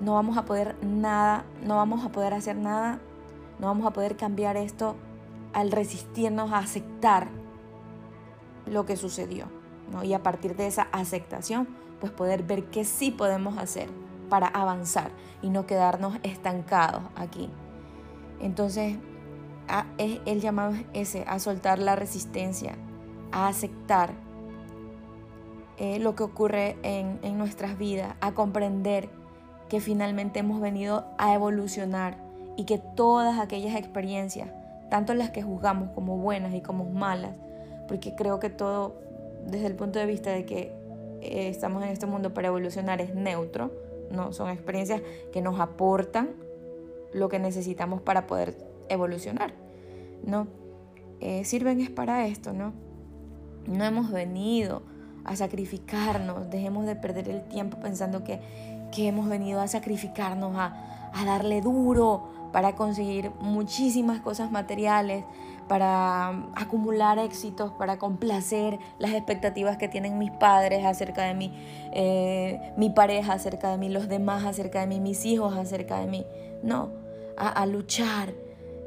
No 0.00 0.14
vamos 0.14 0.36
a 0.36 0.44
poder 0.44 0.76
nada, 0.82 1.44
no 1.62 1.76
vamos 1.76 2.04
a 2.04 2.10
poder 2.10 2.34
hacer 2.34 2.56
nada, 2.56 2.98
no 3.58 3.68
vamos 3.68 3.86
a 3.86 3.92
poder 3.92 4.16
cambiar 4.16 4.56
esto 4.56 4.96
al 5.52 5.72
resistirnos 5.72 6.52
a 6.52 6.58
aceptar 6.58 7.28
lo 8.66 8.84
que 8.84 8.96
sucedió. 8.96 9.46
¿no? 9.90 10.04
Y 10.04 10.12
a 10.12 10.22
partir 10.22 10.56
de 10.56 10.66
esa 10.66 10.88
aceptación, 10.92 11.68
pues 12.00 12.12
poder 12.12 12.42
ver 12.42 12.64
qué 12.64 12.84
sí 12.84 13.10
podemos 13.10 13.56
hacer 13.58 13.88
para 14.28 14.48
avanzar 14.48 15.10
y 15.40 15.50
no 15.50 15.66
quedarnos 15.66 16.18
estancados 16.22 17.02
aquí. 17.14 17.48
Entonces, 18.40 18.98
el 19.98 20.40
llamado 20.40 20.74
es 20.92 21.14
ese, 21.14 21.24
a 21.26 21.38
soltar 21.38 21.78
la 21.78 21.96
resistencia, 21.96 22.76
a 23.32 23.48
aceptar 23.48 24.12
eh, 25.78 25.98
lo 25.98 26.14
que 26.14 26.22
ocurre 26.22 26.76
en, 26.82 27.18
en 27.22 27.38
nuestras 27.38 27.78
vidas, 27.78 28.14
a 28.20 28.32
comprender 28.32 29.08
que 29.68 29.80
finalmente 29.80 30.40
hemos 30.40 30.60
venido 30.60 31.04
a 31.18 31.34
evolucionar 31.34 32.18
y 32.56 32.64
que 32.64 32.78
todas 32.78 33.38
aquellas 33.38 33.76
experiencias, 33.76 34.48
tanto 34.90 35.14
las 35.14 35.30
que 35.30 35.42
juzgamos 35.42 35.90
como 35.90 36.16
buenas 36.16 36.54
y 36.54 36.60
como 36.60 36.84
malas, 36.84 37.32
porque 37.88 38.14
creo 38.14 38.40
que 38.40 38.50
todo 38.50 38.94
desde 39.46 39.66
el 39.66 39.74
punto 39.74 39.98
de 39.98 40.06
vista 40.06 40.30
de 40.30 40.44
que 40.44 40.72
eh, 41.20 41.48
estamos 41.48 41.82
en 41.82 41.90
este 41.90 42.06
mundo 42.06 42.34
para 42.34 42.48
evolucionar 42.48 43.00
es 43.00 43.14
neutro, 43.14 43.72
no 44.10 44.32
son 44.32 44.50
experiencias 44.50 45.02
que 45.32 45.42
nos 45.42 45.60
aportan 45.60 46.30
lo 47.12 47.28
que 47.28 47.38
necesitamos 47.38 48.00
para 48.00 48.26
poder 48.26 48.56
evolucionar, 48.88 49.54
¿no? 50.24 50.46
Eh, 51.20 51.44
sirven 51.44 51.80
es 51.80 51.90
para 51.90 52.26
esto, 52.26 52.52
¿no? 52.52 52.72
No 53.66 53.84
hemos 53.84 54.12
venido 54.12 54.82
a 55.26 55.36
sacrificarnos, 55.36 56.48
dejemos 56.50 56.86
de 56.86 56.96
perder 56.96 57.28
el 57.28 57.42
tiempo 57.42 57.78
pensando 57.78 58.24
que, 58.24 58.40
que 58.92 59.08
hemos 59.08 59.28
venido 59.28 59.60
a 59.60 59.68
sacrificarnos, 59.68 60.56
a, 60.56 61.10
a 61.12 61.24
darle 61.24 61.60
duro 61.60 62.28
para 62.52 62.74
conseguir 62.74 63.32
muchísimas 63.40 64.20
cosas 64.20 64.50
materiales, 64.50 65.24
para 65.68 66.28
acumular 66.54 67.18
éxitos, 67.18 67.72
para 67.72 67.98
complacer 67.98 68.78
las 68.98 69.12
expectativas 69.12 69.76
que 69.76 69.88
tienen 69.88 70.18
mis 70.18 70.30
padres 70.30 70.84
acerca 70.84 71.24
de 71.24 71.34
mí, 71.34 71.52
eh, 71.92 72.72
mi 72.76 72.90
pareja 72.90 73.32
acerca 73.32 73.70
de 73.70 73.78
mí, 73.78 73.88
los 73.88 74.08
demás 74.08 74.44
acerca 74.44 74.80
de 74.80 74.86
mí, 74.86 75.00
mis 75.00 75.24
hijos 75.24 75.56
acerca 75.56 75.98
de 76.00 76.06
mí. 76.06 76.26
No, 76.62 76.90
a, 77.36 77.66
luchar 77.66 78.32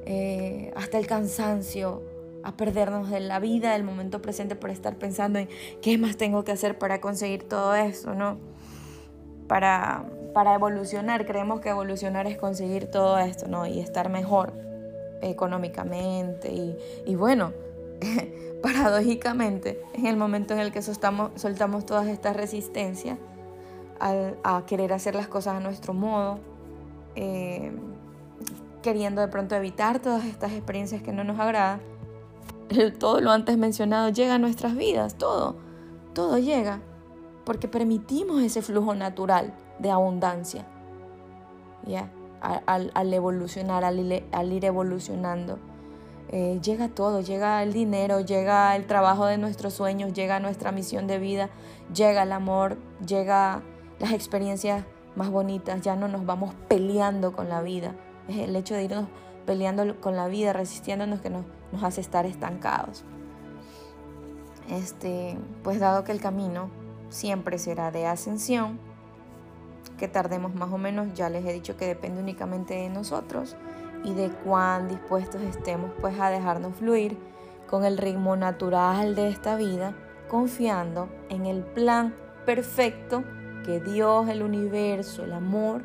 eh, 0.06 0.73
hasta 0.75 0.97
el 0.97 1.06
cansancio, 1.06 2.02
a 2.43 2.56
perdernos 2.56 3.10
de 3.10 3.19
la 3.19 3.39
vida, 3.39 3.73
del 3.73 3.84
momento 3.84 4.21
presente 4.21 4.56
por 4.56 4.69
estar 4.69 4.95
pensando 4.95 5.39
en 5.39 5.49
qué 5.82 5.97
más 5.97 6.17
tengo 6.17 6.43
que 6.43 6.52
hacer 6.52 6.78
para 6.78 7.02
conseguir 7.02 7.43
todo 7.43 7.75
eso, 7.75 8.13
¿no? 8.15 8.38
Para, 9.47 10.06
para 10.34 10.54
evolucionar, 10.54 11.25
creemos 11.25 11.60
que 11.60 11.69
evolucionar 11.69 12.28
es 12.28 12.38
conseguir 12.38 12.89
todo 12.89 13.17
esto, 13.17 13.47
¿no? 13.47 13.65
Y 13.65 13.80
estar 13.80 14.10
mejor 14.10 14.54
económicamente 15.21 16.78
y, 17.06 17.15
bueno, 17.15 17.52
paradójicamente, 18.63 19.82
en 19.93 20.06
el 20.06 20.15
momento 20.15 20.54
en 20.54 20.60
el 20.62 20.71
que 20.71 20.82
soltamos, 20.82 21.32
soltamos 21.36 21.86
todas 21.86 22.08
estas 22.08 22.36
resistencias 22.36 23.17
a 24.02 24.63
querer 24.65 24.93
hacer 24.93 25.13
las 25.13 25.28
cosas 25.28 25.56
a 25.56 25.60
nuestro 25.60 25.93
modo, 25.93 26.39
eh, 27.15 27.73
queriendo 28.82 29.19
de 29.19 29.28
pronto 29.28 29.56
evitar 29.56 29.99
todas 29.99 30.23
estas 30.23 30.54
experiencias 30.54 31.02
que 31.02 31.12
no 31.12 31.25
nos 31.25 31.38
agradan, 31.38 31.82
todo 32.99 33.21
lo 33.21 33.32
antes 33.32 33.58
mencionado 33.58 34.10
llega 34.10 34.36
a 34.36 34.39
nuestras 34.39 34.75
vidas, 34.75 35.15
todo, 35.15 35.55
todo 36.13 36.38
llega, 36.38 36.82
porque 37.45 37.67
permitimos 37.67 38.41
ese 38.41 38.62
flujo 38.62 38.95
natural 38.95 39.53
de 39.79 39.91
abundancia. 39.91 40.65
¿Ya? 41.86 42.12
al, 42.41 43.13
evolucionar, 43.13 43.84
al, 43.84 44.53
ir 44.53 44.65
evolucionando. 44.65 45.60
Eh, 46.32 46.60
llega 46.63 46.89
todo, 46.89 47.21
llega 47.21 47.63
el 47.63 47.73
dinero, 47.73 48.19
llega 48.21 48.75
el 48.75 48.86
trabajo 48.86 49.25
de 49.25 49.38
nuestros 49.38 49.73
sueños, 49.73 50.13
llega 50.13 50.39
nuestra 50.39 50.71
misión 50.71 51.08
de 51.08 51.17
vida, 51.17 51.49
llega 51.93 52.23
el 52.23 52.32
amor, 52.32 52.77
llega 53.05 53.63
las 53.99 54.13
experiencias 54.13 54.86
más 55.15 55.32
bonitas, 55.32 55.82
ya 55.82 55.95
no 55.95 56.08
nos 56.08 56.25
vamos 56.25 56.53
peleando 56.67 57.34
con 57.34 57.49
la 57.49 57.62
vida. 57.62 57.95
Es 58.27 58.38
el 58.38 58.55
hecho 58.55 58.75
de 58.75 58.84
irnos 58.84 59.08
peleando 59.49 59.99
con 59.99 60.15
la 60.15 60.27
vida, 60.27 60.53
resistiéndonos 60.53 61.21
que 61.21 61.31
nos, 61.31 61.43
nos 61.71 61.81
hace 61.81 62.01
estar 62.01 62.27
estancados. 62.27 63.03
Este, 64.69 65.39
pues 65.63 65.79
dado 65.79 66.03
que 66.03 66.12
el 66.12 66.21
camino 66.21 66.69
siempre 67.09 67.57
será 67.57 67.89
de 67.89 68.05
ascensión, 68.05 68.79
que 69.97 70.07
tardemos 70.07 70.53
más 70.53 70.71
o 70.71 70.77
menos, 70.77 71.15
ya 71.15 71.29
les 71.29 71.43
he 71.47 71.51
dicho 71.51 71.77
que 71.77 71.88
depende 71.88 72.21
únicamente 72.21 72.75
de 72.75 72.89
nosotros 72.89 73.55
y 74.03 74.13
de 74.13 74.29
cuán 74.29 74.88
dispuestos 74.88 75.41
estemos 75.41 75.89
pues 75.99 76.19
a 76.19 76.29
dejarnos 76.29 76.75
fluir 76.75 77.17
con 77.67 77.85
el 77.85 77.97
ritmo 77.97 78.35
natural 78.35 79.15
de 79.15 79.29
esta 79.29 79.55
vida, 79.55 79.95
confiando 80.27 81.09
en 81.29 81.47
el 81.47 81.63
plan 81.63 82.13
perfecto 82.45 83.23
que 83.65 83.79
Dios, 83.79 84.29
el 84.29 84.43
universo, 84.43 85.23
el 85.23 85.33
amor 85.33 85.81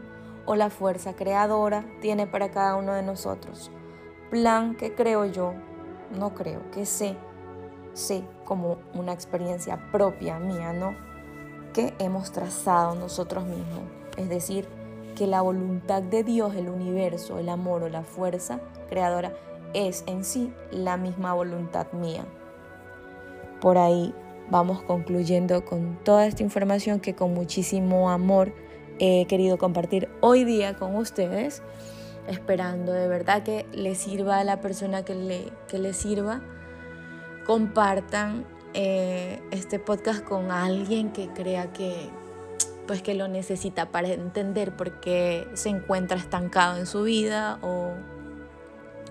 o 0.46 0.56
la 0.56 0.70
fuerza 0.70 1.14
creadora 1.14 1.84
tiene 2.00 2.26
para 2.26 2.50
cada 2.50 2.76
uno 2.76 2.92
de 2.92 3.02
nosotros. 3.02 3.70
Plan 4.30 4.76
que 4.76 4.94
creo 4.94 5.24
yo, 5.26 5.54
no 6.18 6.34
creo, 6.34 6.70
que 6.70 6.86
sé, 6.86 7.16
sé 7.92 8.24
como 8.44 8.78
una 8.94 9.12
experiencia 9.12 9.90
propia 9.90 10.38
mía, 10.38 10.72
¿no? 10.72 10.96
Que 11.72 11.94
hemos 11.98 12.32
trazado 12.32 12.94
nosotros 12.94 13.44
mismos 13.44 13.82
es 14.16 14.28
decir, 14.28 14.66
que 15.16 15.26
la 15.26 15.42
voluntad 15.42 16.02
de 16.02 16.24
Dios, 16.24 16.54
el 16.54 16.68
universo, 16.68 17.38
el 17.38 17.48
amor 17.48 17.82
o 17.82 17.88
la 17.88 18.02
fuerza 18.02 18.60
creadora 18.88 19.32
es 19.72 20.04
en 20.06 20.24
sí 20.24 20.52
la 20.70 20.96
misma 20.96 21.34
voluntad 21.34 21.92
mía. 21.92 22.24
Por 23.60 23.78
ahí 23.78 24.14
vamos 24.50 24.82
concluyendo 24.82 25.64
con 25.64 25.98
toda 26.04 26.26
esta 26.26 26.42
información 26.42 27.00
que 27.00 27.14
con 27.14 27.32
muchísimo 27.34 28.10
amor 28.10 28.52
he 28.98 29.26
querido 29.26 29.58
compartir 29.58 30.08
hoy 30.20 30.44
día 30.44 30.76
con 30.76 30.96
ustedes, 30.96 31.62
esperando 32.28 32.92
de 32.92 33.08
verdad 33.08 33.42
que 33.42 33.66
le 33.72 33.94
sirva 33.94 34.38
a 34.38 34.44
la 34.44 34.60
persona 34.60 35.04
que 35.04 35.14
le, 35.14 35.52
que 35.68 35.78
le 35.78 35.92
sirva. 35.92 36.42
Compartan 37.46 38.46
eh, 38.72 39.40
este 39.50 39.78
podcast 39.78 40.24
con 40.24 40.50
alguien 40.50 41.12
que 41.12 41.28
crea 41.28 41.72
que, 41.72 42.08
pues 42.86 43.02
que 43.02 43.14
lo 43.14 43.28
necesita 43.28 43.90
para 43.90 44.08
entender 44.08 44.74
por 44.74 45.00
qué 45.00 45.46
se 45.54 45.68
encuentra 45.68 46.16
estancado 46.16 46.78
en 46.78 46.86
su 46.86 47.02
vida 47.02 47.58
o 47.62 47.92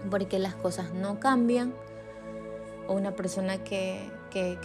por 0.10 0.28
qué 0.28 0.40
las 0.40 0.56
cosas 0.56 0.94
no 0.94 1.20
cambian 1.20 1.74
o 2.88 2.94
una 2.94 3.12
persona 3.12 3.64
que, 3.64 4.10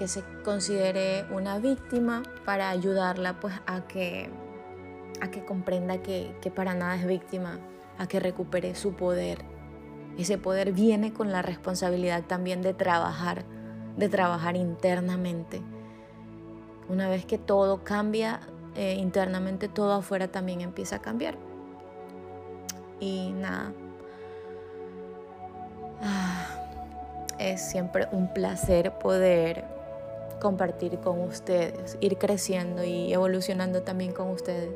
se 0.06 0.22
considere 0.44 1.26
una 1.30 1.58
víctima 1.58 2.22
para 2.44 2.70
ayudarla 2.70 3.38
pues 3.38 3.54
a 3.66 3.86
que, 3.86 4.30
a 5.20 5.30
que 5.30 5.44
comprenda 5.44 6.02
que, 6.02 6.34
que 6.40 6.50
para 6.50 6.74
nada 6.74 6.96
es 6.96 7.06
víctima, 7.06 7.58
a 7.98 8.06
que 8.06 8.20
recupere 8.20 8.74
su 8.74 8.94
poder. 8.94 9.44
Ese 10.18 10.38
poder 10.38 10.72
viene 10.72 11.12
con 11.12 11.32
la 11.32 11.42
responsabilidad 11.42 12.24
también 12.24 12.62
de 12.62 12.74
trabajar, 12.74 13.44
de 13.96 14.08
trabajar 14.08 14.56
internamente. 14.56 15.62
Una 16.88 17.08
vez 17.08 17.24
que 17.26 17.38
todo 17.38 17.84
cambia, 17.84 18.40
eh, 18.74 18.94
internamente 18.94 19.68
todo 19.68 19.92
afuera 19.92 20.28
también 20.28 20.60
empieza 20.60 20.96
a 20.96 20.98
cambiar. 21.00 21.36
Y 23.00 23.32
nada, 23.32 23.72
ah, 26.02 26.46
es 27.38 27.60
siempre 27.60 28.08
un 28.12 28.32
placer 28.32 28.92
poder 28.98 29.64
compartir 30.40 30.98
con 31.00 31.20
ustedes, 31.20 31.98
ir 32.00 32.16
creciendo 32.18 32.84
y 32.84 33.12
evolucionando 33.12 33.82
también 33.82 34.12
con 34.12 34.30
ustedes. 34.30 34.70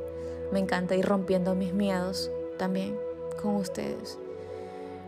Me 0.52 0.58
encanta 0.58 0.94
ir 0.94 1.06
rompiendo 1.06 1.54
mis 1.54 1.72
miedos 1.72 2.30
también 2.58 2.96
con 3.40 3.56
ustedes. 3.56 4.18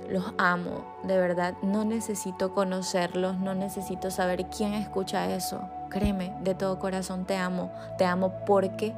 Los 0.08 0.32
amo, 0.38 0.84
de 1.04 1.16
verdad. 1.16 1.54
No 1.62 1.84
necesito 1.84 2.52
conocerlos, 2.52 3.38
no 3.38 3.54
necesito 3.54 4.10
saber 4.10 4.46
quién 4.46 4.74
escucha 4.74 5.34
eso. 5.34 5.60
Créeme, 5.90 6.34
de 6.42 6.54
todo 6.54 6.78
corazón 6.78 7.26
te 7.26 7.36
amo. 7.36 7.70
Te 7.98 8.04
amo 8.04 8.32
porque 8.46 8.94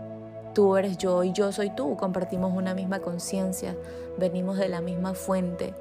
tú 0.54 0.76
eres 0.76 0.98
yo 0.98 1.22
y 1.22 1.32
yo 1.32 1.52
soy 1.52 1.70
tú. 1.70 1.96
Compartimos 1.96 2.52
una 2.56 2.74
misma 2.74 3.00
conciencia, 3.00 3.76
venimos 4.16 4.56
de 4.56 4.68
la 4.68 4.80
misma 4.80 5.14
fuente. 5.14 5.74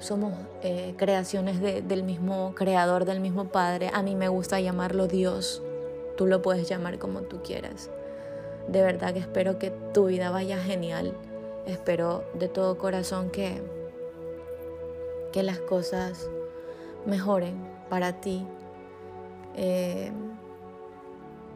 somos 0.00 0.34
eh, 0.62 0.94
creaciones 0.96 1.60
del 1.60 2.02
mismo 2.02 2.54
creador, 2.54 3.04
del 3.04 3.20
mismo 3.20 3.46
Padre. 3.46 3.90
A 3.92 4.02
mí 4.02 4.14
me 4.14 4.28
gusta 4.28 4.60
llamarlo 4.60 5.08
Dios. 5.08 5.62
Tú 6.16 6.26
lo 6.26 6.42
puedes 6.42 6.68
llamar 6.68 6.98
como 6.98 7.20
tú 7.20 7.42
quieras. 7.42 7.90
De 8.68 8.82
verdad 8.82 9.12
que 9.12 9.20
espero 9.20 9.58
que 9.58 9.70
tu 9.92 10.06
vida 10.06 10.30
vaya 10.30 10.58
genial. 10.58 11.16
Espero 11.66 12.24
de 12.34 12.48
todo 12.48 12.78
corazón 12.78 13.30
que, 13.30 13.62
que 15.32 15.42
las 15.42 15.58
cosas 15.58 16.28
mejoren 17.06 17.54
para 17.88 18.20
ti. 18.20 18.44
Eh, 19.54 20.12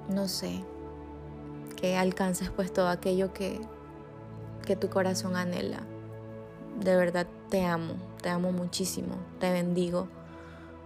no 0.08 0.28
sé, 0.28 0.64
que 1.76 1.96
alcances 1.96 2.50
pues 2.50 2.72
todo 2.72 2.88
aquello 2.88 3.32
que, 3.32 3.60
que 4.66 4.76
tu 4.76 4.88
corazón 4.88 5.36
anhela. 5.36 5.80
De 6.80 6.96
verdad 6.96 7.26
te 7.48 7.64
amo, 7.64 7.94
te 8.22 8.28
amo 8.28 8.52
muchísimo, 8.52 9.16
te 9.38 9.52
bendigo. 9.52 10.08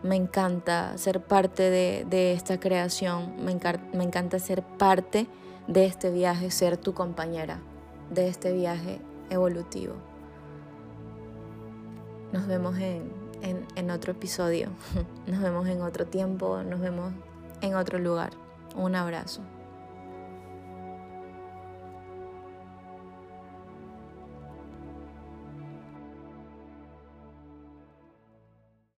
Me 0.03 0.17
encanta 0.17 0.99
ser 0.99 1.23
parte 1.23 1.71
de, 1.71 2.33
esta 2.33 2.61
creación, 2.61 3.43
me, 3.43 3.59
me 3.95 4.05
encanta 4.05 4.39
ser 4.39 4.63
parte 4.63 5.27
de 5.67 5.87
este 5.87 6.11
viaje, 6.11 6.51
ser 6.51 6.77
tu 6.77 6.95
compañera 6.95 7.61
de 8.11 8.29
este 8.29 8.53
viaje 8.53 9.01
evolutivo. 9.31 9.95
Nos 12.33 12.47
vemos 12.47 12.77
en, 12.79 13.13
en, 13.43 13.91
otro 13.91 14.13
episodio, 14.13 14.69
nos 15.27 15.41
vemos 15.41 15.69
en 15.69 15.83
otro 15.83 16.07
tiempo, 16.07 16.63
nos 16.63 16.81
vemos 16.81 17.13
en 17.61 17.77
otro 17.77 17.99
lugar. 17.99 18.33
Un 18.77 18.97
abrazo. 18.97 19.41